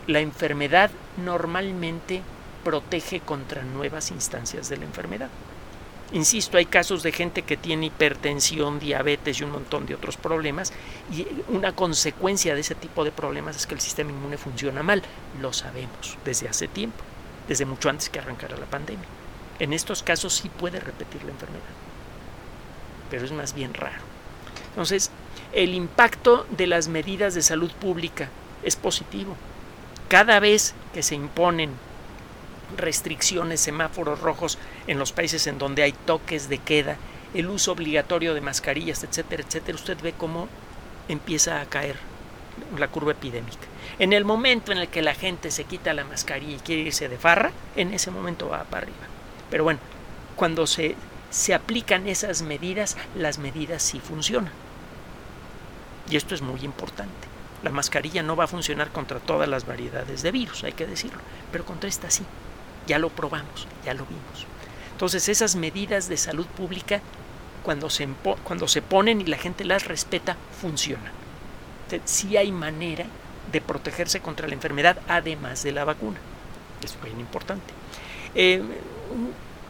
la 0.08 0.20
enfermedad 0.20 0.92
normalmente 1.16 2.24
protege 2.64 3.20
contra 3.20 3.64
nuevas 3.64 4.12
instancias 4.12 4.70
de 4.70 4.78
la 4.78 4.86
enfermedad. 4.86 5.30
Insisto, 6.14 6.58
hay 6.58 6.66
casos 6.66 7.04
de 7.04 7.14
gente 7.14 7.44
que 7.44 7.56
tiene 7.56 7.86
hipertensión, 7.86 8.80
diabetes 8.80 9.40
y 9.40 9.46
un 9.46 9.52
montón 9.52 9.86
de 9.86 9.96
otros 9.96 10.18
problemas 10.18 10.74
y 11.10 11.26
una 11.48 11.74
consecuencia 11.74 12.54
de 12.54 12.62
ese 12.62 12.76
tipo 12.76 13.06
de 13.06 13.12
problemas 13.12 13.56
es 13.56 13.66
que 13.66 13.76
el 13.76 13.80
sistema 13.80 14.12
inmune 14.12 14.38
funciona 14.38 14.84
mal. 14.84 15.02
Lo 15.42 15.54
sabemos 15.54 16.18
desde 16.26 16.50
hace 16.50 16.68
tiempo, 16.68 17.02
desde 17.48 17.66
mucho 17.66 17.90
antes 17.90 18.10
que 18.10 18.20
arrancara 18.20 18.58
la 18.58 18.66
pandemia. 18.66 19.06
En 19.60 19.72
estos 19.72 20.04
casos 20.04 20.34
sí 20.34 20.50
puede 20.50 20.82
repetir 20.82 21.24
la 21.24 21.32
enfermedad, 21.32 21.64
pero 23.10 23.24
es 23.24 23.32
más 23.32 23.54
bien 23.54 23.74
raro. 23.74 24.02
Entonces, 24.72 25.12
el 25.54 25.74
impacto 25.74 26.46
de 26.50 26.68
las 26.68 26.90
medidas 26.90 27.36
de 27.36 27.42
salud 27.42 27.72
pública 27.72 28.30
es 28.64 28.76
positivo. 28.76 29.38
Cada 30.10 30.42
vez 30.42 30.74
que 30.94 31.04
se 31.04 31.16
imponen 31.16 31.72
restricciones, 32.78 33.60
semáforos 33.60 34.22
rojos 34.22 34.58
en 34.88 35.00
los 35.00 35.12
países 35.12 35.48
en 35.48 35.58
donde 35.58 35.84
hay 35.84 35.92
toques 35.92 36.50
de 36.50 36.58
queda, 36.58 36.98
el 37.34 37.48
uso 37.48 37.72
obligatorio 37.72 38.34
de 38.34 38.42
mascarillas, 38.42 39.04
etcétera, 39.04 39.44
etcétera, 39.44 39.76
usted 39.76 39.98
ve 40.02 40.14
cómo 40.18 40.48
empieza 41.08 41.62
a 41.62 41.66
caer 41.66 41.96
la 42.78 42.88
curva 42.88 43.12
epidémica. 43.12 43.68
En 44.00 44.14
el 44.14 44.26
momento 44.26 44.72
en 44.72 44.78
el 44.78 44.88
que 44.88 45.02
la 45.02 45.14
gente 45.14 45.52
se 45.52 45.64
quita 45.64 45.94
la 45.94 46.04
mascarilla 46.04 46.56
y 46.56 46.60
quiere 46.60 46.82
irse 46.84 47.10
de 47.10 47.18
farra, 47.18 47.52
en 47.76 47.94
ese 47.94 48.12
momento 48.12 48.50
va 48.50 48.64
para 48.64 48.84
arriba. 48.84 48.98
Pero 49.50 49.64
bueno, 49.64 49.80
cuando 50.36 50.68
se, 50.68 50.96
se 51.30 51.54
aplican 51.54 52.08
esas 52.08 52.42
medidas, 52.42 52.98
las 53.16 53.38
medidas 53.38 53.84
sí 53.84 54.00
funcionan. 54.00 54.54
Y 56.10 56.16
esto 56.16 56.36
es 56.36 56.42
muy 56.42 56.62
importante. 56.62 57.28
La 57.64 57.70
mascarilla 57.70 58.24
no 58.24 58.36
va 58.36 58.46
a 58.46 58.48
funcionar 58.48 58.92
contra 58.92 59.20
todas 59.20 59.48
las 59.48 59.66
variedades 59.66 60.24
de 60.24 60.32
virus, 60.32 60.64
hay 60.64 60.74
que 60.74 60.88
decirlo, 60.88 61.20
pero 61.52 61.64
contra 61.64 61.90
esta 61.90 62.10
sí. 62.10 62.26
Ya 62.92 63.00
lo 63.00 63.08
probamos, 63.08 63.70
ya 63.86 63.94
lo 63.94 64.06
vimos. 64.06 64.46
Entonces 64.92 65.30
esas 65.30 65.56
medidas 65.56 66.10
de 66.10 66.18
salud 66.18 66.46
pública, 66.46 67.00
cuando 67.64 67.90
se, 67.90 68.06
cuando 68.44 68.68
se 68.68 68.82
ponen 68.82 69.22
y 69.22 69.24
la 69.28 69.38
gente 69.38 69.64
las 69.64 69.88
respeta, 69.88 70.36
funcionan. 70.60 71.14
sí 72.04 72.36
hay 72.36 72.52
manera 72.52 73.06
de 73.50 73.62
protegerse 73.62 74.20
contra 74.20 74.46
la 74.46 74.56
enfermedad 74.56 74.98
además 75.08 75.64
de 75.64 75.72
la 75.72 75.86
vacuna. 75.86 76.18
Es 76.84 76.98
muy 77.00 77.12
importante. 77.22 77.74
Eh, 78.36 78.62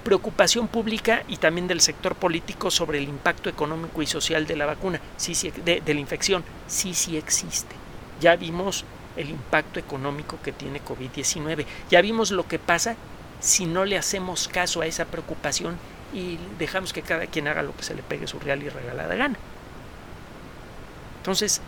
preocupación 0.04 0.68
pública 0.68 1.22
y 1.28 1.38
también 1.38 1.68
del 1.68 1.82
sector 1.82 2.16
político 2.16 2.72
sobre 2.72 2.98
el 2.98 3.08
impacto 3.08 3.52
económico 3.52 4.02
y 4.02 4.08
social 4.08 4.48
de 4.48 4.56
la 4.56 4.66
vacuna, 4.66 5.00
sí, 5.18 5.36
sí, 5.36 5.52
de 5.52 5.94
la 5.94 6.00
infección, 6.00 6.44
sí, 6.66 6.96
sí 6.96 7.18
existe. 7.18 7.76
Ya 8.20 8.36
vimos 8.36 8.84
el 9.16 9.30
impacto 9.30 9.80
económico 9.80 10.40
que 10.44 10.52
tiene 10.52 10.82
COVID-19. 10.84 11.66
Ya 11.90 12.02
vimos 12.02 12.32
lo 12.32 12.48
que 12.48 12.60
pasa 12.60 12.96
si 13.42 13.66
no 13.66 13.86
le 13.86 13.98
hacemos 13.98 14.48
caso 14.48 14.82
a 14.82 14.86
esa 14.86 15.06
preocupación 15.06 15.78
y 16.14 16.38
dejamos 16.60 16.94
que 16.94 17.02
cada 17.02 17.26
quien 17.26 17.48
haga 17.48 17.64
lo 17.64 17.76
que 17.76 17.84
se 17.84 17.96
le 17.96 18.04
pegue 18.04 18.28
su 18.28 18.40
real 18.40 18.62
y 18.64 18.70
regalada 18.70 19.16
gana. 19.16 19.38
Entonces, 21.18 21.62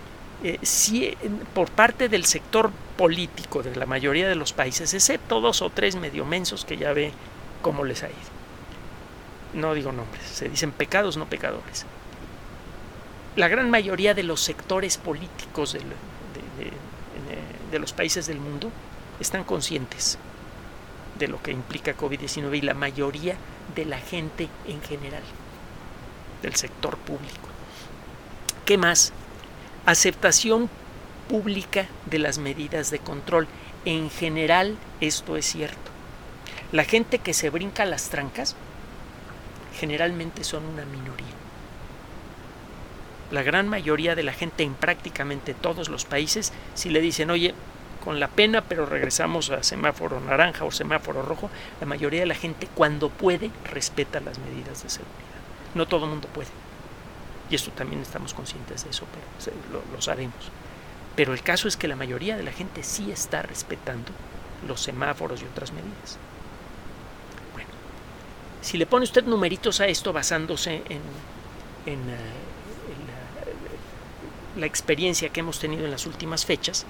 eh, 0.44 0.60
si 0.62 1.18
por 1.54 1.72
parte 1.72 2.10
del 2.10 2.26
sector 2.26 2.72
político 2.96 3.64
de 3.64 3.76
la 3.76 3.86
mayoría 3.86 4.30
de 4.30 4.36
los 4.36 4.54
países, 4.54 4.94
excepto 4.94 5.42
dos 5.42 5.62
o 5.62 5.70
tres 5.70 5.96
medio 5.96 6.26
mensos 6.26 6.64
que 6.64 6.78
ya 6.78 6.94
ve 6.94 7.12
cómo 7.62 7.84
les 7.84 8.04
ha 8.04 8.08
ido. 8.08 8.34
No 9.54 9.74
digo 9.74 9.92
nombres, 9.92 10.24
se 10.26 10.50
dicen 10.50 10.72
pecados, 10.72 11.18
no 11.18 11.26
pecadores. 11.26 11.86
La 13.36 13.48
gran 13.48 13.70
mayoría 13.70 14.14
de 14.14 14.24
los 14.24 14.42
sectores 14.42 14.98
políticos 14.98 15.74
de 17.72 17.80
los 17.80 17.94
países 17.94 18.28
del 18.28 18.40
mundo 18.40 18.70
están 19.20 19.44
conscientes 19.44 20.20
de 21.18 21.28
lo 21.28 21.42
que 21.42 21.52
implica 21.52 21.98
COVID-19 21.98 22.58
y 22.58 22.62
la 22.62 22.74
mayoría 22.74 23.36
de 23.76 23.86
la 23.86 24.00
gente 24.00 24.50
en 24.68 24.82
general, 24.82 25.24
del 26.42 26.56
sector 26.56 26.98
público. 26.98 27.50
¿Qué 28.66 28.78
más? 28.78 29.14
Aceptación 29.86 30.70
pública 31.28 31.88
de 32.06 32.20
las 32.20 32.38
medidas 32.38 32.92
de 32.92 33.00
control. 33.00 33.48
En 33.86 34.10
general 34.10 34.78
esto 35.02 35.36
es 35.36 35.46
cierto. 35.46 35.92
La 36.72 36.86
gente 36.86 37.20
que 37.20 37.34
se 37.34 37.50
brinca 37.50 37.86
las 37.86 38.10
trancas 38.10 38.56
generalmente 39.80 40.44
son 40.44 40.66
una 40.66 40.86
minoría. 40.86 41.26
La 43.32 43.44
gran 43.44 43.68
mayoría 43.68 44.16
de 44.16 44.24
la 44.24 44.34
gente 44.34 44.64
en 44.64 44.76
prácticamente 44.76 45.54
todos 45.54 45.90
los 45.90 46.06
países, 46.06 46.54
si 46.76 46.90
le 46.90 47.02
dicen, 47.02 47.32
oye, 47.32 47.54
con 48.04 48.20
la 48.20 48.28
pena, 48.28 48.62
pero 48.62 48.86
regresamos 48.86 49.50
a 49.50 49.64
semáforo 49.64 50.20
naranja 50.20 50.66
o 50.66 50.72
semáforo 50.72 51.22
rojo, 51.22 51.50
la 51.80 51.88
mayoría 51.88 52.20
de 52.20 52.26
la 52.26 52.36
gente 52.36 52.68
cuando 52.74 53.10
puede 53.10 53.50
respeta 53.72 54.20
las 54.20 54.40
medidas 54.40 54.84
de 54.84 54.90
seguridad. 54.90 55.24
No 55.74 55.88
todo 55.88 56.06
el 56.06 56.12
mundo 56.12 56.28
puede. 56.28 56.50
Y 57.50 57.56
esto 57.56 57.72
también 57.72 58.02
estamos 58.02 58.34
conscientes 58.34 58.84
de 58.84 58.90
eso, 58.90 59.06
pero 59.12 59.56
lo, 59.72 59.96
lo 59.96 60.02
sabemos. 60.02 60.52
Pero 61.16 61.34
el 61.34 61.42
caso 61.44 61.68
es 61.68 61.78
que 61.78 61.88
la 61.88 61.96
mayoría 61.96 62.36
de 62.36 62.44
la 62.44 62.52
gente 62.52 62.84
sí 62.84 63.12
está 63.12 63.42
respetando 63.42 64.12
los 64.68 64.82
semáforos 64.82 65.42
y 65.42 65.46
otras 65.46 65.72
medidas. 65.72 66.18
Bueno, 67.54 67.70
si 68.62 68.78
le 68.78 68.86
pone 68.86 69.04
usted 69.04 69.24
numeritos 69.24 69.80
a 69.80 69.88
esto 69.88 70.12
basándose 70.14 70.84
en, 70.90 71.02
eh, 71.86 72.18
la 74.58 74.66
experiencia 74.66 75.30
que 75.30 75.40
hemos 75.40 75.60
tenido 75.60 75.86
en 75.86 75.92
las 75.92 76.06
últimas 76.06 76.46
fechas, 76.46 76.86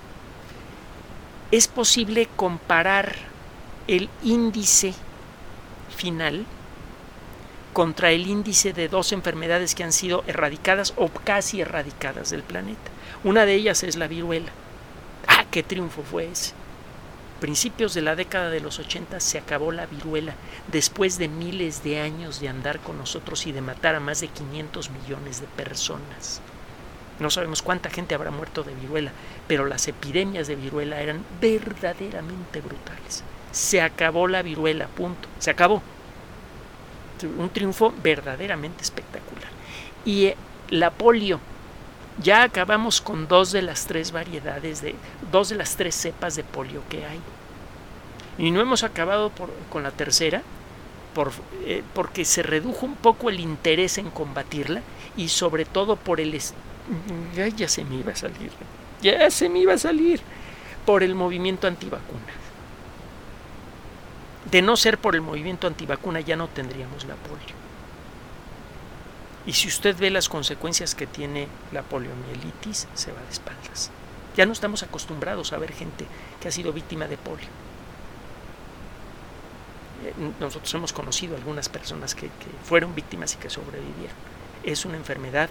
es 1.54 1.68
posible 1.68 2.28
comparar 2.36 3.14
el 3.88 4.10
índice 4.24 4.96
final 5.96 6.48
contra 7.74 8.10
el 8.10 8.26
índice 8.26 8.74
de 8.74 8.88
dos 8.88 9.12
enfermedades 9.12 9.76
que 9.76 9.84
han 9.84 9.94
sido 9.94 10.24
erradicadas 10.26 10.96
o 10.98 11.10
casi 11.10 11.62
erradicadas 11.62 12.32
del 12.32 12.42
planeta. 12.42 12.90
Una 13.24 13.46
de 13.46 13.54
ellas 13.54 13.84
es 13.84 13.98
la 13.98 14.08
viruela. 14.08 14.50
¡Ah, 15.28 15.46
qué 15.52 15.62
triunfo 15.62 16.02
fue 16.02 16.26
ese! 16.26 16.54
Principios 17.40 17.94
de 17.94 18.02
la 18.02 18.16
década 18.16 18.50
de 18.50 18.60
los 18.60 18.80
80 18.80 19.20
se 19.20 19.38
acabó 19.38 19.72
la 19.72 19.86
viruela 19.86 20.34
después 20.72 21.20
de 21.20 21.28
miles 21.28 21.84
de 21.84 22.00
años 22.00 22.40
de 22.40 22.50
andar 22.50 22.80
con 22.80 22.98
nosotros 22.98 23.46
y 23.46 23.52
de 23.52 23.62
matar 23.62 23.94
a 23.94 24.00
más 24.00 24.22
de 24.22 24.30
500 24.30 24.90
millones 24.90 25.40
de 25.40 25.46
personas. 25.46 26.42
No 27.20 27.30
sabemos 27.30 27.62
cuánta 27.62 27.90
gente 27.90 28.16
habrá 28.16 28.32
muerto 28.32 28.64
de 28.64 28.74
viruela, 28.74 29.12
pero 29.48 29.66
las 29.66 29.88
epidemias 29.88 30.48
de 30.48 30.56
viruela 30.56 31.02
eran 31.02 31.24
verdaderamente 31.40 32.62
brutales. 32.62 33.24
Se 33.52 33.82
acabó 33.82 34.28
la 34.28 34.42
viruela, 34.42 34.88
punto. 34.88 35.28
Se 35.40 35.52
acabó. 35.52 35.82
Un 37.38 37.50
triunfo 37.50 37.94
verdaderamente 38.02 38.82
espectacular. 38.84 39.50
Y 40.04 40.26
eh, 40.26 40.38
la 40.70 40.92
polio, 40.92 41.40
ya 42.22 42.44
acabamos 42.44 43.00
con 43.00 43.28
dos 43.28 43.52
de 43.52 43.62
las 43.62 43.86
tres 43.86 44.12
variedades 44.12 44.82
de, 44.82 44.96
dos 45.32 45.50
de 45.50 45.56
las 45.56 45.76
tres 45.76 45.96
cepas 45.96 46.36
de 46.36 46.44
polio 46.44 46.82
que 46.90 47.06
hay. 47.06 47.20
Y 48.38 48.52
no 48.52 48.60
hemos 48.60 48.84
acabado 48.84 49.32
con 49.70 49.84
la 49.84 49.92
tercera, 49.92 50.42
por, 51.14 51.32
eh, 51.66 51.84
porque 51.94 52.26
se 52.26 52.42
redujo 52.42 52.86
un 52.86 52.96
poco 52.96 53.30
el 53.30 53.40
interés 53.40 54.00
en 54.00 54.10
combatirla 54.10 54.82
y 55.16 55.30
sobre 55.30 55.66
todo 55.66 55.96
por 55.96 56.20
el 56.20 56.34
Ya, 57.36 57.68
se 57.68 57.84
me 57.86 57.96
iba 57.96 58.12
a 58.12 58.16
salir. 58.16 58.52
Ya 59.02 59.30
se 59.32 59.50
me 59.50 59.60
iba 59.60 59.74
a 59.74 59.78
salir 59.78 60.22
por 60.86 61.04
el 61.04 61.16
movimiento 61.16 61.68
antivacuna. 61.68 62.22
De 64.52 64.62
no 64.62 64.76
ser 64.76 64.98
por 64.98 65.16
el 65.16 65.22
movimiento 65.22 65.68
antivacuna 65.68 66.20
ya 66.20 66.36
no 66.36 66.48
tendríamos 66.48 67.06
la 67.06 67.16
polio. 67.16 67.64
Y 69.46 69.54
si 69.54 69.68
usted 69.68 69.98
ve 69.98 70.10
las 70.10 70.30
consecuencias 70.30 70.96
que 70.96 71.08
tiene 71.08 71.48
la 71.72 71.84
poliomielitis, 71.84 72.88
se 72.94 73.12
va 73.12 73.22
de 73.22 73.32
espaldas. 73.32 73.92
Ya 74.36 74.46
no 74.46 74.54
estamos 74.54 74.84
acostumbrados 74.84 75.54
a 75.54 75.58
ver 75.58 75.74
gente 75.74 76.06
que 76.42 76.48
ha 76.48 76.52
sido 76.52 76.72
víctima 76.72 77.08
de 77.08 77.18
polio. 77.18 77.48
Eh, 80.06 80.14
nosotros 80.40 80.74
hemos 80.74 80.94
conocido 80.94 81.36
algunas 81.36 81.70
personas 81.70 82.16
que, 82.16 82.28
que 82.28 82.48
fueron 82.64 82.96
víctimas 82.96 83.34
y 83.34 83.38
que 83.38 83.50
sobrevivieron. 83.50 84.16
Es 84.64 84.86
una 84.86 84.98
enfermedad 84.98 85.50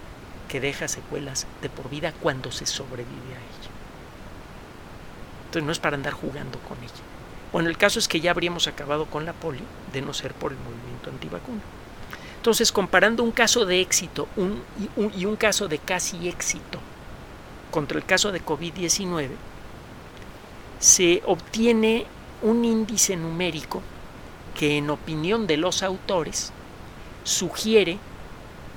que 0.53 0.61
deja 0.61 0.87
secuelas 0.87 1.47
de 1.63 1.71
por 1.71 1.89
vida 1.89 2.13
cuando 2.13 2.53
se 2.53 2.67
sobrevive 2.67 3.09
a 3.09 3.39
ella. 3.39 3.71
Entonces 5.47 5.65
no 5.65 5.73
es 5.73 5.79
para 5.79 5.97
andar 5.97 6.13
jugando 6.13 6.59
con 6.59 6.77
ella. 6.77 6.93
Bueno, 7.53 7.71
el 7.71 7.79
caso 7.79 7.99
es 7.99 8.07
que 8.07 8.21
ya 8.21 8.33
habríamos 8.33 8.69
acabado 8.69 9.07
con 9.07 9.25
la 9.25 9.33
polio 9.33 9.63
de 9.95 10.03
no 10.03 10.13
ser 10.13 10.35
por 10.35 10.53
el 10.53 10.59
movimiento 10.59 11.09
antivacuna. 11.09 11.63
Entonces, 12.37 12.71
comparando 12.71 13.23
un 13.23 13.31
caso 13.31 13.65
de 13.65 13.81
éxito 13.81 14.29
y, 14.37 14.41
un, 15.01 15.13
y 15.17 15.25
un 15.25 15.37
caso 15.37 15.69
de 15.69 15.79
casi 15.79 16.29
éxito 16.29 16.81
contra 17.71 17.97
el 17.97 18.05
caso 18.05 18.31
de 18.31 18.45
COVID-19, 18.45 19.31
se 20.81 21.23
obtiene 21.25 22.05
un 22.43 22.67
índice 22.67 23.17
numérico 23.17 23.81
que 24.55 24.77
en 24.77 24.91
opinión 24.91 25.47
de 25.47 25.57
los 25.57 25.83
autores 25.83 26.53
sugiere 27.25 27.97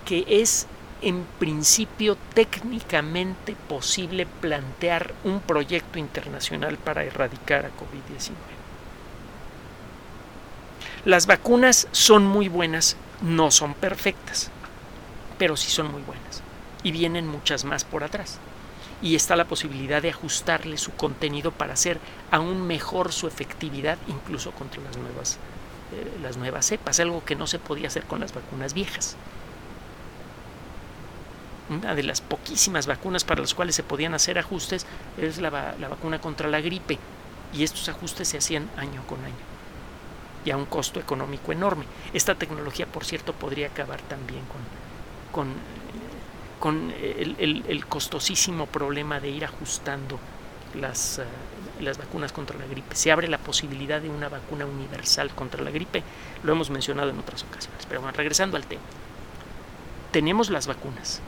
que 0.05 0.23
es 0.29 0.67
en 1.01 1.25
principio 1.39 2.17
técnicamente 2.33 3.55
posible 3.67 4.25
plantear 4.25 5.13
un 5.23 5.39
proyecto 5.39 5.99
internacional 5.99 6.77
para 6.77 7.03
erradicar 7.03 7.65
a 7.65 7.69
COVID-19. 7.69 8.33
Las 11.05 11.27
vacunas 11.27 11.87
son 11.91 12.25
muy 12.25 12.47
buenas 12.47 12.97
no 13.21 13.51
son 13.51 13.73
perfectas, 13.73 14.49
pero 15.37 15.57
sí 15.57 15.69
son 15.69 15.91
muy 15.91 16.01
buenas. 16.01 16.41
Y 16.83 16.91
vienen 16.91 17.27
muchas 17.27 17.65
más 17.65 17.83
por 17.83 18.03
atrás. 18.03 18.39
Y 19.01 19.15
está 19.15 19.35
la 19.35 19.45
posibilidad 19.45 20.01
de 20.01 20.09
ajustarle 20.09 20.77
su 20.77 20.91
contenido 20.91 21.51
para 21.51 21.73
hacer 21.73 21.99
aún 22.31 22.65
mejor 22.65 23.11
su 23.11 23.27
efectividad, 23.27 23.97
incluso 24.07 24.51
contra 24.51 24.81
las 24.81 24.97
nuevas, 24.97 25.37
eh, 25.93 26.19
las 26.21 26.37
nuevas 26.37 26.65
cepas, 26.65 26.99
algo 26.99 27.23
que 27.25 27.35
no 27.35 27.47
se 27.47 27.59
podía 27.59 27.87
hacer 27.87 28.03
con 28.03 28.19
las 28.19 28.33
vacunas 28.33 28.73
viejas. 28.73 29.15
Una 31.69 31.95
de 31.95 32.03
las 32.03 32.21
poquísimas 32.21 32.85
vacunas 32.85 33.23
para 33.23 33.41
las 33.41 33.55
cuales 33.55 33.75
se 33.75 33.83
podían 33.83 34.13
hacer 34.13 34.37
ajustes 34.37 34.85
es 35.17 35.39
la, 35.39 35.49
vacuna 35.49 36.21
contra 36.21 36.47
la 36.47 36.61
gripe, 36.61 36.99
y 37.53 37.63
estos 37.63 37.89
ajustes 37.89 38.27
se 38.27 38.37
hacían 38.37 38.69
año 38.77 39.01
con 39.07 39.23
año 39.23 39.33
y 40.45 40.51
a 40.51 40.57
un 40.57 40.65
costo 40.65 40.99
económico 40.99 41.51
enorme. 41.51 41.85
Esta 42.13 42.35
tecnología, 42.35 42.85
por 42.85 43.03
cierto, 43.03 43.33
podría 43.33 43.67
acabar 43.67 43.99
también 44.01 44.43
con, 45.31 45.55
el, 47.01 47.85
costosísimo 47.87 48.67
problema 48.67 49.19
de 49.19 49.29
ir 49.29 49.43
ajustando 49.43 50.19
las, 50.75 51.19
uh, 51.19 51.83
las 51.83 51.97
vacunas 51.97 52.31
contra 52.31 52.57
la 52.57 52.65
gripe. 52.65 52.95
Se 52.95 53.11
abre 53.11 53.27
la 53.27 53.37
posibilidad 53.39 54.01
de 54.01 54.09
una 54.09 54.29
vacuna 54.29 54.65
universal 54.65 55.31
contra 55.31 55.63
la 55.63 55.71
gripe, 55.71 56.03
lo 56.43 56.53
hemos 56.53 56.69
mencionado 56.69 57.09
en 57.09 57.17
otras 57.17 57.43
ocasiones. 57.43 57.85
Pero 57.87 58.01
bueno, 58.01 58.15
regresando 58.15 58.55
al 58.55 58.65
tema, 58.65 58.83
tenemos 60.11 60.49
las 60.49 60.67
vacunas. 60.67 61.21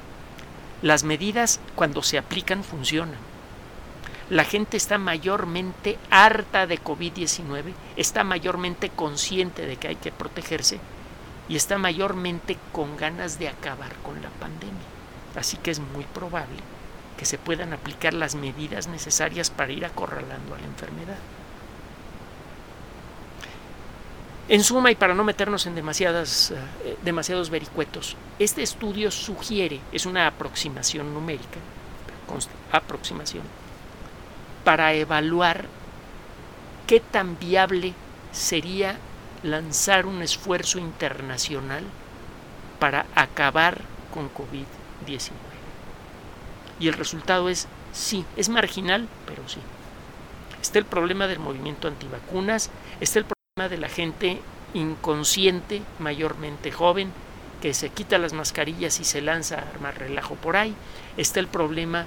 Las 0.81 1.03
medidas 1.03 1.59
cuando 1.75 2.03
se 2.03 2.17
aplican 2.17 2.63
funcionan 2.63 3.17
la 4.29 4.43
gente 4.43 4.75
está 4.75 4.97
mayormente 4.97 5.97
harta 6.09 6.67
de 6.67 6.83
COVID-19, 6.83 7.73
está 7.95 8.25
mayormente 8.25 8.89
consciente 8.89 9.65
de 9.65 9.77
que 9.77 9.87
hay 9.87 9.95
que 9.95 10.11
protegerse 10.11 10.79
y 11.47 11.55
está 11.55 11.77
mayormente 11.77 12.57
con 12.73 12.97
ganas 12.97 13.39
de 13.39 13.47
acabar 13.47 13.95
con 14.03 14.21
la 14.21 14.29
pandemia. 14.29 14.75
Así 15.37 15.55
que 15.55 15.71
es 15.71 15.79
muy 15.79 16.03
probable 16.03 16.57
que 17.17 17.23
se 17.23 17.37
puedan 17.37 17.71
aplicar 17.71 18.13
las 18.13 18.35
medidas 18.35 18.87
necesarias 18.87 19.49
para 19.49 19.71
ir 19.71 19.85
acorralando 19.85 20.55
a 20.55 20.59
la 20.59 20.65
enfermedad. 20.65 21.17
En 24.49 24.63
suma, 24.63 24.91
y 24.91 24.95
para 24.95 25.13
no 25.13 25.25
meternos 25.25 25.65
en 25.65 25.75
demasiadas, 25.75 26.51
eh, 26.51 26.97
demasiados 27.03 27.49
vericuetos, 27.49 28.15
este 28.39 28.63
estudio 28.63 29.11
sugiere, 29.11 29.81
es 29.91 30.05
una 30.05 30.25
aproximación 30.25 31.13
numérica, 31.13 31.59
aproximación, 32.71 33.43
para 34.63 34.93
evaluar 34.93 35.65
qué 36.85 37.01
tan 37.01 37.37
viable 37.37 37.93
sería 38.31 38.97
lanzar 39.43 40.05
un 40.05 40.21
esfuerzo 40.21 40.79
internacional 40.79 41.83
para 42.79 43.05
acabar 43.15 43.81
con 44.13 44.29
COVID-19. 44.33 45.31
Y 46.79 46.87
el 46.87 46.93
resultado 46.93 47.49
es 47.49 47.67
sí, 47.91 48.25
es 48.37 48.47
marginal, 48.47 49.09
pero 49.25 49.47
sí. 49.49 49.59
Está 50.61 50.79
el 50.79 50.85
problema 50.85 51.27
del 51.27 51.39
movimiento 51.39 51.87
antivacunas, 51.87 52.69
está 53.01 53.19
el 53.19 53.25
de 53.57 53.77
la 53.77 53.89
gente 53.89 54.39
inconsciente, 54.73 55.81
mayormente 55.99 56.71
joven, 56.71 57.11
que 57.61 57.73
se 57.73 57.89
quita 57.89 58.17
las 58.17 58.33
mascarillas 58.33 58.99
y 58.99 59.03
se 59.03 59.21
lanza 59.21 59.55
a 59.55 59.69
armar 59.69 59.97
relajo 59.97 60.35
por 60.35 60.55
ahí, 60.55 60.75
está 61.17 61.39
el 61.39 61.47
problema 61.47 62.05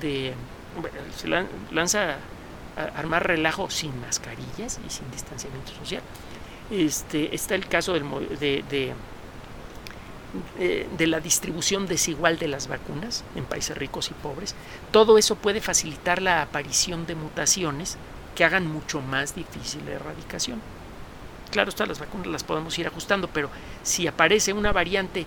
de 0.00 0.34
se 1.16 1.28
lanza 1.72 2.16
a 2.76 2.98
armar 2.98 3.26
relajo 3.26 3.70
sin 3.70 3.98
mascarillas 4.00 4.78
y 4.86 4.90
sin 4.90 5.10
distanciamiento 5.10 5.72
social. 5.72 6.02
Este, 6.70 7.34
está 7.34 7.54
el 7.54 7.66
caso 7.66 7.94
de, 7.94 8.62
de, 8.68 8.94
de, 10.96 11.06
la 11.06 11.20
distribución 11.20 11.86
desigual 11.86 12.38
de 12.38 12.48
las 12.48 12.68
vacunas 12.68 13.24
en 13.34 13.44
países 13.44 13.76
ricos 13.76 14.10
y 14.10 14.14
pobres. 14.14 14.54
Todo 14.90 15.16
eso 15.16 15.36
puede 15.36 15.60
facilitar 15.60 16.20
la 16.20 16.42
aparición 16.42 17.06
de 17.06 17.14
mutaciones 17.14 17.96
que 18.34 18.44
hagan 18.44 18.66
mucho 18.66 19.00
más 19.00 19.34
difícil 19.34 19.84
la 19.86 19.92
erradicación. 19.92 20.60
Claro, 21.50 21.72
todas 21.72 21.88
las 21.88 21.98
vacunas 21.98 22.26
las 22.26 22.44
podemos 22.44 22.78
ir 22.78 22.86
ajustando, 22.86 23.28
pero 23.28 23.50
si 23.82 24.06
aparece 24.06 24.52
una 24.52 24.72
variante 24.72 25.26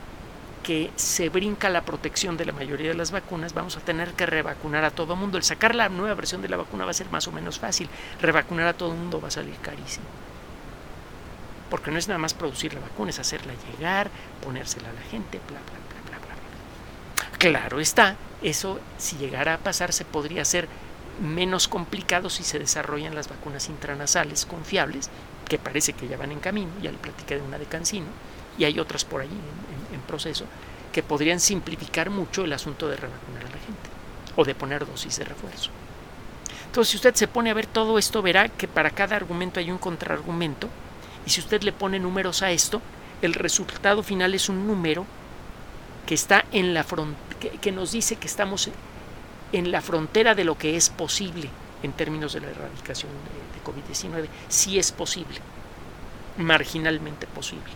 que 0.61 0.91
se 0.95 1.29
brinca 1.29 1.69
la 1.69 1.83
protección 1.83 2.37
de 2.37 2.45
la 2.45 2.53
mayoría 2.53 2.89
de 2.89 2.93
las 2.95 3.11
vacunas, 3.11 3.53
vamos 3.53 3.77
a 3.77 3.79
tener 3.79 4.13
que 4.13 4.25
revacunar 4.25 4.83
a 4.83 4.91
todo 4.91 5.15
mundo. 5.15 5.37
El 5.37 5.43
sacar 5.43 5.75
la 5.75 5.89
nueva 5.89 6.13
versión 6.13 6.41
de 6.41 6.49
la 6.49 6.57
vacuna 6.57 6.85
va 6.85 6.91
a 6.91 6.95
ser 6.95 7.09
más 7.09 7.27
o 7.27 7.31
menos 7.31 7.59
fácil. 7.59 7.89
Revacunar 8.21 8.67
a 8.67 8.73
todo 8.73 8.93
mundo 8.93 9.19
va 9.19 9.29
a 9.29 9.31
salir 9.31 9.55
carísimo. 9.55 10.05
Porque 11.69 11.89
no 11.89 11.97
es 11.97 12.07
nada 12.07 12.19
más 12.19 12.33
producir 12.33 12.73
la 12.73 12.81
vacuna, 12.81 13.09
es 13.09 13.19
hacerla 13.19 13.53
llegar, 13.71 14.11
ponérsela 14.43 14.89
a 14.89 14.93
la 14.93 15.01
gente, 15.01 15.39
bla, 15.47 15.59
bla, 15.59 16.09
bla, 16.09 16.17
bla, 16.19 16.35
bla. 16.35 17.37
Claro 17.37 17.79
está, 17.79 18.15
eso 18.41 18.79
si 18.97 19.17
llegara 19.17 19.55
a 19.55 19.57
pasar 19.57 19.93
se 19.93 20.05
podría 20.05 20.41
hacer 20.41 20.67
menos 21.21 21.67
complicado 21.67 22.29
si 22.29 22.43
se 22.43 22.59
desarrollan 22.59 23.15
las 23.15 23.29
vacunas 23.29 23.69
intranasales 23.69 24.45
confiables, 24.45 25.09
que 25.51 25.59
parece 25.59 25.91
que 25.91 26.07
ya 26.07 26.15
van 26.15 26.31
en 26.31 26.39
camino, 26.39 26.71
ya 26.81 26.93
le 26.93 26.97
platiqué 26.97 27.35
de 27.35 27.41
una 27.41 27.59
de 27.59 27.65
Cancino, 27.65 28.05
y 28.57 28.63
hay 28.63 28.79
otras 28.79 29.03
por 29.03 29.19
allí 29.19 29.35
en, 29.93 29.99
proceso 30.07 30.45
que 30.93 31.03
podrían 31.03 31.41
simplificar 31.41 32.09
mucho 32.09 32.45
el 32.45 32.53
asunto 32.53 32.87
de 32.87 32.95
revacunar 32.95 33.41
a 33.41 33.49
la 33.49 33.57
gente 33.57 33.89
o 34.37 34.45
de 34.45 34.55
poner 34.55 34.85
dosis 34.85 35.17
de 35.17 35.25
refuerzo. 35.25 35.69
Entonces, 36.67 36.91
si 36.91 36.95
usted 36.95 37.15
se 37.15 37.27
pone 37.27 37.49
a 37.49 37.53
ver 37.53 37.65
todo 37.65 37.99
esto, 37.99 38.21
verá 38.21 38.47
que 38.47 38.69
para 38.69 38.91
cada 38.91 39.17
argumento 39.17 39.59
hay 39.59 39.71
un 39.71 39.77
contraargumento 39.77 40.69
y 41.25 41.31
si 41.31 41.41
usted 41.41 41.63
le 41.63 41.73
pone 41.73 41.99
números 41.99 42.43
a 42.43 42.51
esto, 42.51 42.81
el 43.21 43.33
resultado 43.33 44.03
final 44.03 44.33
es 44.33 44.47
un 44.47 44.65
número 44.65 45.05
que 46.05 46.15
está 46.15 46.45
en 46.53 46.73
la 46.73 46.85
que, 47.61 47.71
nos 47.73 47.91
dice 47.91 48.15
que 48.15 48.27
estamos 48.27 48.69
en 49.51 49.69
la 49.69 49.81
frontera 49.81 50.33
de 50.33 50.45
lo 50.45 50.57
que 50.57 50.77
es 50.77 50.89
posible 50.89 51.49
en 51.83 51.91
términos 51.91 52.31
de 52.31 52.39
la 52.39 52.51
erradicación 52.51 53.11
de 53.11 53.50
COVID-19, 53.63 54.27
si 54.49 54.79
es 54.79 54.91
posible, 54.91 55.39
marginalmente 56.37 57.27
posible 57.27 57.71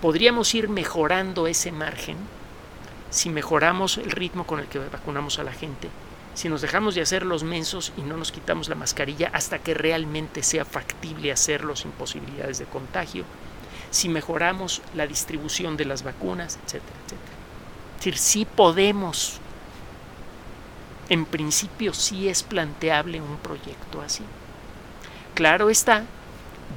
podríamos 0.00 0.54
ir 0.54 0.68
mejorando 0.68 1.46
ese 1.46 1.72
margen 1.72 2.16
si 3.10 3.30
mejoramos 3.30 3.98
el 3.98 4.10
ritmo 4.10 4.46
con 4.46 4.60
el 4.60 4.66
que 4.66 4.78
vacunamos 4.78 5.38
a 5.38 5.44
la 5.44 5.52
gente, 5.52 5.88
si 6.34 6.48
nos 6.48 6.60
dejamos 6.60 6.94
de 6.94 7.00
hacer 7.00 7.24
los 7.24 7.44
mensos 7.44 7.92
y 7.96 8.02
no 8.02 8.16
nos 8.16 8.32
quitamos 8.32 8.68
la 8.68 8.74
mascarilla 8.74 9.30
hasta 9.32 9.58
que 9.58 9.74
realmente 9.74 10.42
sea 10.42 10.64
factible 10.64 11.32
hacerlo 11.32 11.76
sin 11.76 11.92
posibilidades 11.92 12.58
de 12.58 12.66
contagio, 12.66 13.24
si 13.90 14.08
mejoramos 14.08 14.82
la 14.94 15.06
distribución 15.06 15.76
de 15.76 15.86
las 15.86 16.02
vacunas, 16.02 16.58
etcétera, 16.64 16.98
etcétera. 17.04 17.32
Es 17.92 17.96
decir, 17.98 18.18
sí 18.18 18.44
podemos, 18.44 19.38
en 21.08 21.24
principio 21.24 21.94
sí 21.94 22.28
es 22.28 22.42
planteable 22.42 23.22
un 23.22 23.38
proyecto 23.38 24.02
así. 24.02 24.24
Claro 25.36 25.68
está 25.68 26.02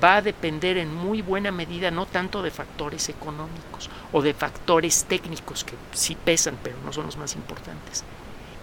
va 0.03 0.17
a 0.17 0.21
depender 0.21 0.77
en 0.77 0.93
muy 0.93 1.21
buena 1.21 1.49
medida 1.49 1.91
no 1.91 2.05
tanto 2.05 2.41
de 2.41 2.51
factores 2.51 3.07
económicos 3.07 3.89
o 4.11 4.21
de 4.21 4.33
factores 4.33 5.05
técnicos 5.05 5.63
que 5.63 5.75
sí 5.93 6.17
pesan 6.21 6.57
pero 6.61 6.75
no 6.83 6.91
son 6.91 7.05
los 7.05 7.15
más 7.15 7.35
importantes. 7.35 8.03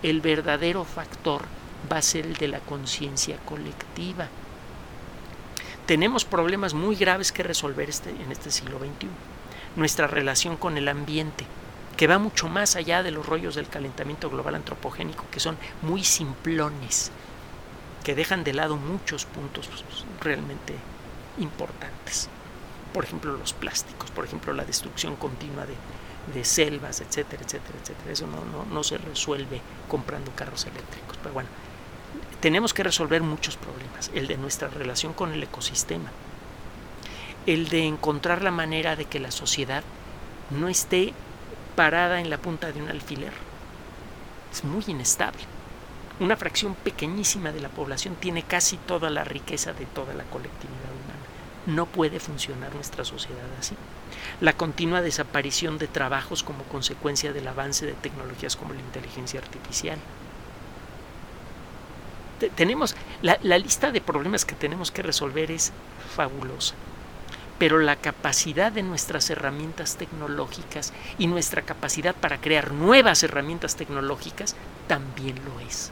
El 0.02 0.20
verdadero 0.20 0.84
factor 0.84 1.44
va 1.90 1.96
a 1.96 2.02
ser 2.02 2.26
el 2.26 2.36
de 2.36 2.48
la 2.48 2.60
conciencia 2.60 3.38
colectiva. 3.46 4.28
Tenemos 5.86 6.26
problemas 6.26 6.74
muy 6.74 6.96
graves 6.96 7.32
que 7.32 7.42
resolver 7.42 7.88
este, 7.88 8.10
en 8.10 8.30
este 8.30 8.50
siglo 8.50 8.78
XXI. 8.78 9.08
Nuestra 9.76 10.08
relación 10.08 10.58
con 10.58 10.76
el 10.76 10.88
ambiente, 10.88 11.46
que 11.96 12.06
va 12.06 12.18
mucho 12.18 12.48
más 12.48 12.76
allá 12.76 13.02
de 13.02 13.12
los 13.12 13.24
rollos 13.24 13.54
del 13.54 13.68
calentamiento 13.68 14.28
global 14.28 14.56
antropogénico, 14.56 15.24
que 15.30 15.40
son 15.40 15.56
muy 15.80 16.04
simplones, 16.04 17.10
que 18.06 18.14
dejan 18.14 18.44
de 18.44 18.54
lado 18.54 18.76
muchos 18.76 19.24
puntos 19.24 19.68
realmente 20.20 20.76
importantes. 21.38 22.28
Por 22.94 23.02
ejemplo, 23.02 23.36
los 23.36 23.52
plásticos, 23.52 24.12
por 24.12 24.24
ejemplo, 24.24 24.52
la 24.52 24.64
destrucción 24.64 25.16
continua 25.16 25.66
de, 26.32 26.44
selvas, 26.44 27.00
etcétera, 27.00 27.42
etcétera, 27.42 27.76
etcétera. 27.82 28.12
Eso 28.12 28.28
no 28.70 28.84
se 28.84 28.98
resuelve 28.98 29.60
comprando 29.88 30.30
carros 30.36 30.66
eléctricos. 30.66 31.16
Pero 31.20 31.34
bueno, 31.34 31.48
tenemos 32.38 32.72
que 32.72 32.84
resolver 32.84 33.22
muchos 33.22 33.56
problemas. 33.56 34.12
El 34.14 34.28
de 34.28 34.36
nuestra 34.36 34.68
relación 34.68 35.12
con 35.12 35.32
el 35.32 35.42
ecosistema. 35.42 36.12
El 37.44 37.68
de 37.70 37.86
encontrar 37.86 38.40
la 38.40 38.52
manera 38.52 38.94
de 38.94 39.06
que 39.06 39.18
la 39.18 39.32
sociedad 39.32 39.82
no 40.50 40.68
esté 40.68 41.12
parada 41.74 42.20
en 42.20 42.30
la 42.30 42.38
punta 42.38 42.70
de 42.70 42.80
un 42.80 42.88
alfiler. 42.88 43.32
Es 44.52 44.62
muy 44.62 44.84
inestable. 44.86 45.55
Una 46.18 46.36
fracción 46.36 46.74
pequeñísima 46.74 47.52
de 47.52 47.60
la 47.60 47.68
población 47.68 48.16
tiene 48.18 48.42
casi 48.42 48.78
toda 48.78 49.10
la 49.10 49.24
riqueza 49.24 49.74
de 49.74 49.84
toda 49.84 50.14
la 50.14 50.24
colectividad 50.24 50.90
humana. 50.90 51.20
No 51.66 51.84
puede 51.84 52.20
funcionar 52.20 52.74
nuestra 52.74 53.04
sociedad 53.04 53.44
así. 53.58 53.74
La 54.40 54.54
continua 54.54 55.02
desaparición 55.02 55.76
de 55.76 55.88
trabajos 55.88 56.42
como 56.42 56.64
consecuencia 56.64 57.34
del 57.34 57.46
avance 57.48 57.84
de 57.84 57.92
tecnologías 57.92 58.56
como 58.56 58.72
la 58.72 58.80
inteligencia 58.80 59.40
artificial. 59.40 59.98
Tenemos 62.54 62.96
la, 63.20 63.38
la 63.42 63.58
lista 63.58 63.90
de 63.90 64.00
problemas 64.00 64.44
que 64.44 64.54
tenemos 64.54 64.90
que 64.90 65.02
resolver 65.02 65.50
es 65.50 65.72
fabulosa 66.14 66.74
pero 67.58 67.78
la 67.78 67.96
capacidad 67.96 68.70
de 68.70 68.82
nuestras 68.82 69.30
herramientas 69.30 69.96
tecnológicas 69.96 70.92
y 71.18 71.26
nuestra 71.26 71.62
capacidad 71.62 72.14
para 72.14 72.38
crear 72.38 72.72
nuevas 72.72 73.22
herramientas 73.22 73.76
tecnológicas 73.76 74.54
también 74.88 75.36
lo 75.44 75.58
es. 75.60 75.90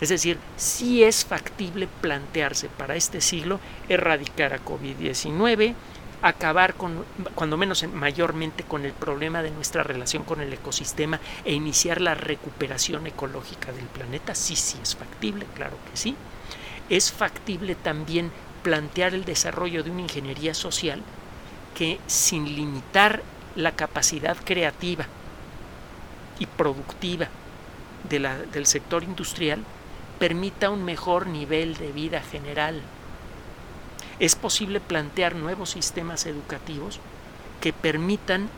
Es 0.00 0.10
decir, 0.10 0.38
sí 0.56 1.02
es 1.02 1.24
factible 1.24 1.88
plantearse 2.00 2.68
para 2.68 2.94
este 2.94 3.20
siglo 3.20 3.58
erradicar 3.88 4.52
a 4.52 4.64
COVID-19, 4.64 5.74
acabar 6.22 6.74
con, 6.74 7.04
cuando 7.34 7.56
menos 7.56 7.84
mayormente, 7.88 8.64
con 8.64 8.84
el 8.84 8.92
problema 8.92 9.42
de 9.42 9.50
nuestra 9.50 9.82
relación 9.82 10.22
con 10.22 10.40
el 10.40 10.52
ecosistema 10.52 11.20
e 11.44 11.52
iniciar 11.52 12.00
la 12.00 12.14
recuperación 12.14 13.06
ecológica 13.06 13.72
del 13.72 13.86
planeta. 13.86 14.34
Sí, 14.34 14.56
sí 14.56 14.78
es 14.82 14.94
factible, 14.94 15.46
claro 15.54 15.76
que 15.90 15.96
sí. 15.96 16.16
Es 16.88 17.12
factible 17.12 17.74
también 17.74 18.30
plantear 18.62 19.14
el 19.14 19.24
desarrollo 19.24 19.82
de 19.82 19.90
una 19.90 20.02
ingeniería 20.02 20.54
social 20.54 21.02
que 21.76 21.98
sin 22.06 22.44
limitar 22.44 23.22
la 23.56 23.72
capacidad 23.72 24.36
creativa 24.44 25.06
y 26.38 26.46
productiva 26.46 27.28
del 28.08 28.66
sector 28.66 29.02
industrial 29.02 29.64
permita 30.18 30.70
un 30.70 30.84
mejor 30.84 31.26
nivel 31.26 31.76
de 31.76 31.92
vida 31.92 32.20
general. 32.20 32.80
Es 34.18 34.34
posible 34.34 34.80
plantear 34.80 35.34
nuevos 35.34 35.70
sistemas 35.70 36.26
educativos 36.26 37.00
que 37.60 37.72
permitan 37.72 38.48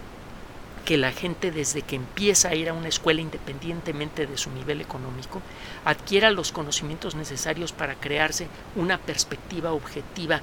que 0.85 0.97
la 0.97 1.13
gente 1.13 1.51
desde 1.51 1.83
que 1.83 1.97
empieza 1.97 2.49
a 2.49 2.55
ir 2.55 2.69
a 2.69 2.73
una 2.73 2.89
escuela 2.89 3.21
independientemente 3.21 4.27
de 4.27 4.39
su 4.39 4.51
nivel 4.51 4.81
económico, 4.81 5.43
adquiera 5.85 6.31
los 6.31 6.53
conocimientos 6.53 7.15
necesarios 7.15 7.73
para 7.73 7.95
crearse 7.95 8.49
una 8.75 8.99
perspectiva 8.99 9.73
objetiva 9.73 10.41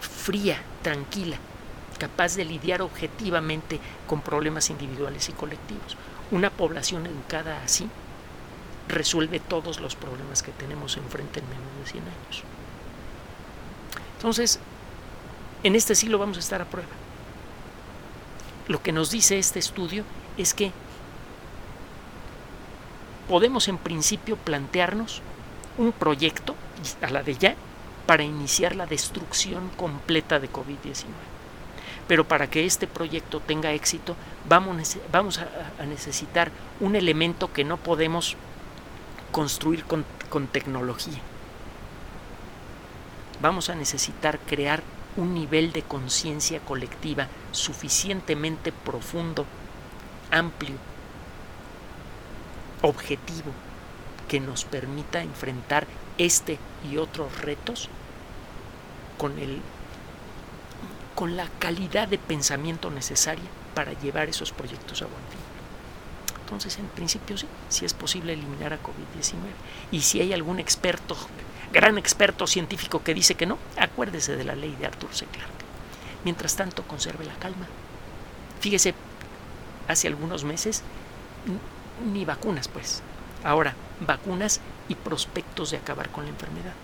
fría, 0.00 0.62
tranquila, 0.82 1.36
capaz 1.98 2.36
de 2.36 2.44
lidiar 2.44 2.82
objetivamente 2.82 3.80
con 4.06 4.20
problemas 4.20 4.70
individuales 4.70 5.28
y 5.28 5.32
colectivos. 5.32 5.96
Una 6.30 6.50
población 6.50 7.06
educada 7.06 7.60
así 7.64 7.88
resuelve 8.90 9.40
todos 9.40 9.80
los 9.80 9.96
problemas 9.96 10.42
que 10.42 10.52
tenemos 10.52 10.96
enfrente 10.96 11.40
en 11.40 11.48
menos 11.48 11.64
de 11.84 11.90
100 11.90 12.04
años. 12.04 12.42
Entonces, 14.16 14.60
en 15.62 15.74
este 15.74 15.94
siglo 15.94 16.18
vamos 16.18 16.36
a 16.36 16.40
estar 16.40 16.60
a 16.60 16.66
prueba. 16.66 16.88
Lo 18.68 18.82
que 18.82 18.92
nos 18.92 19.10
dice 19.10 19.38
este 19.38 19.58
estudio 19.58 20.04
es 20.36 20.54
que 20.54 20.72
podemos 23.28 23.68
en 23.68 23.78
principio 23.78 24.36
plantearnos 24.36 25.22
un 25.78 25.92
proyecto 25.92 26.54
a 27.00 27.10
la 27.10 27.22
de 27.22 27.36
ya 27.36 27.54
para 28.06 28.24
iniciar 28.24 28.74
la 28.74 28.86
destrucción 28.86 29.70
completa 29.76 30.40
de 30.40 30.50
COVID-19. 30.50 31.04
Pero 32.08 32.26
para 32.26 32.50
que 32.50 32.66
este 32.66 32.88
proyecto 32.88 33.38
tenga 33.38 33.72
éxito, 33.72 34.16
vamos, 34.48 34.96
vamos 35.12 35.38
a, 35.38 35.84
necesitar 35.84 36.50
un 36.80 36.96
elemento 36.96 37.52
que 37.52 37.62
no 37.62 37.76
podemos 37.76 38.36
construir 39.32 39.84
con, 39.84 40.04
tecnología. 40.48 41.18
Vamos 43.40 43.70
a 43.70 43.74
necesitar 43.74 44.38
crear 44.40 44.82
un 45.16 45.34
nivel 45.34 45.72
de 45.72 45.82
conciencia 45.82 46.60
colectiva 46.60 47.28
suficientemente 47.52 48.72
profundo, 48.72 49.46
amplio, 50.30 50.76
objetivo, 52.82 53.52
que 54.28 54.40
nos 54.40 54.64
permita 54.64 55.22
enfrentar 55.22 55.86
este 56.18 56.58
y 56.90 56.98
otros 56.98 57.40
retos 57.40 57.88
con, 59.18 59.38
el, 59.38 59.60
con 61.14 61.36
la 61.36 61.48
calidad 61.58 62.08
de 62.08 62.18
pensamiento 62.18 62.90
necesaria 62.90 63.48
para 63.74 63.92
llevar 63.94 64.28
esos 64.28 64.52
proyectos 64.52 65.02
a 65.02 65.06
buen 65.06 65.24
fin. 65.30 65.39
Entonces, 66.50 66.80
en 66.80 66.88
principio 66.88 67.38
sí, 67.38 67.46
sí 67.68 67.84
es 67.84 67.94
posible 67.94 68.32
eliminar 68.32 68.72
a 68.72 68.82
COVID-19. 68.82 69.34
Y 69.92 70.00
si 70.00 70.20
hay 70.20 70.32
algún 70.32 70.58
experto 70.58 71.16
gran 71.72 71.98
experto 71.98 72.46
científico 72.46 73.02
que 73.04 73.14
dice 73.14 73.36
que 73.36 73.46
no, 73.46 73.56
acuérdese 73.76 74.36
de 74.36 74.44
la 74.44 74.54
ley 74.54 74.74
de 74.78 74.86
Arthur 74.86 75.14
C. 75.14 75.26
Clarke. 75.26 75.64
Mientras 76.24 76.56
tanto, 76.56 76.82
conserve 76.82 77.24
la 77.24 77.34
calma. 77.34 77.66
Fíjese, 78.60 78.94
hace 79.88 80.08
algunos 80.08 80.44
meses, 80.44 80.82
ni 82.12 82.24
vacunas, 82.24 82.68
pues. 82.68 83.02
Ahora, 83.44 83.74
vacunas 84.00 84.60
y 84.88 84.96
prospectos 84.96 85.70
de 85.70 85.78
acabar 85.78 86.10
con 86.10 86.24
la 86.24 86.30
enfermedad. 86.30 86.74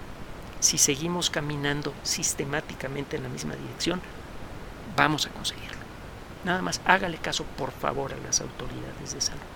Si 0.61 0.79
seguimos 0.79 1.29
caminando 1.29 1.93
sistemáticamente 2.03 3.17
en 3.17 3.25
la 3.25 3.29
misma 3.29 3.57
dirección, 3.57 4.01
vamos 4.97 5.27
a 5.27 5.31
conseguirlo. 5.31 5.77
Nada 6.45 6.63
más, 6.63 6.81
hágale 6.87 7.19
caso, 7.19 7.45
por 7.59 7.73
favor, 7.73 8.13
a 8.15 8.17
las 8.19 8.41
autoridades 8.41 9.13
de 9.13 9.21
salud. 9.21 9.56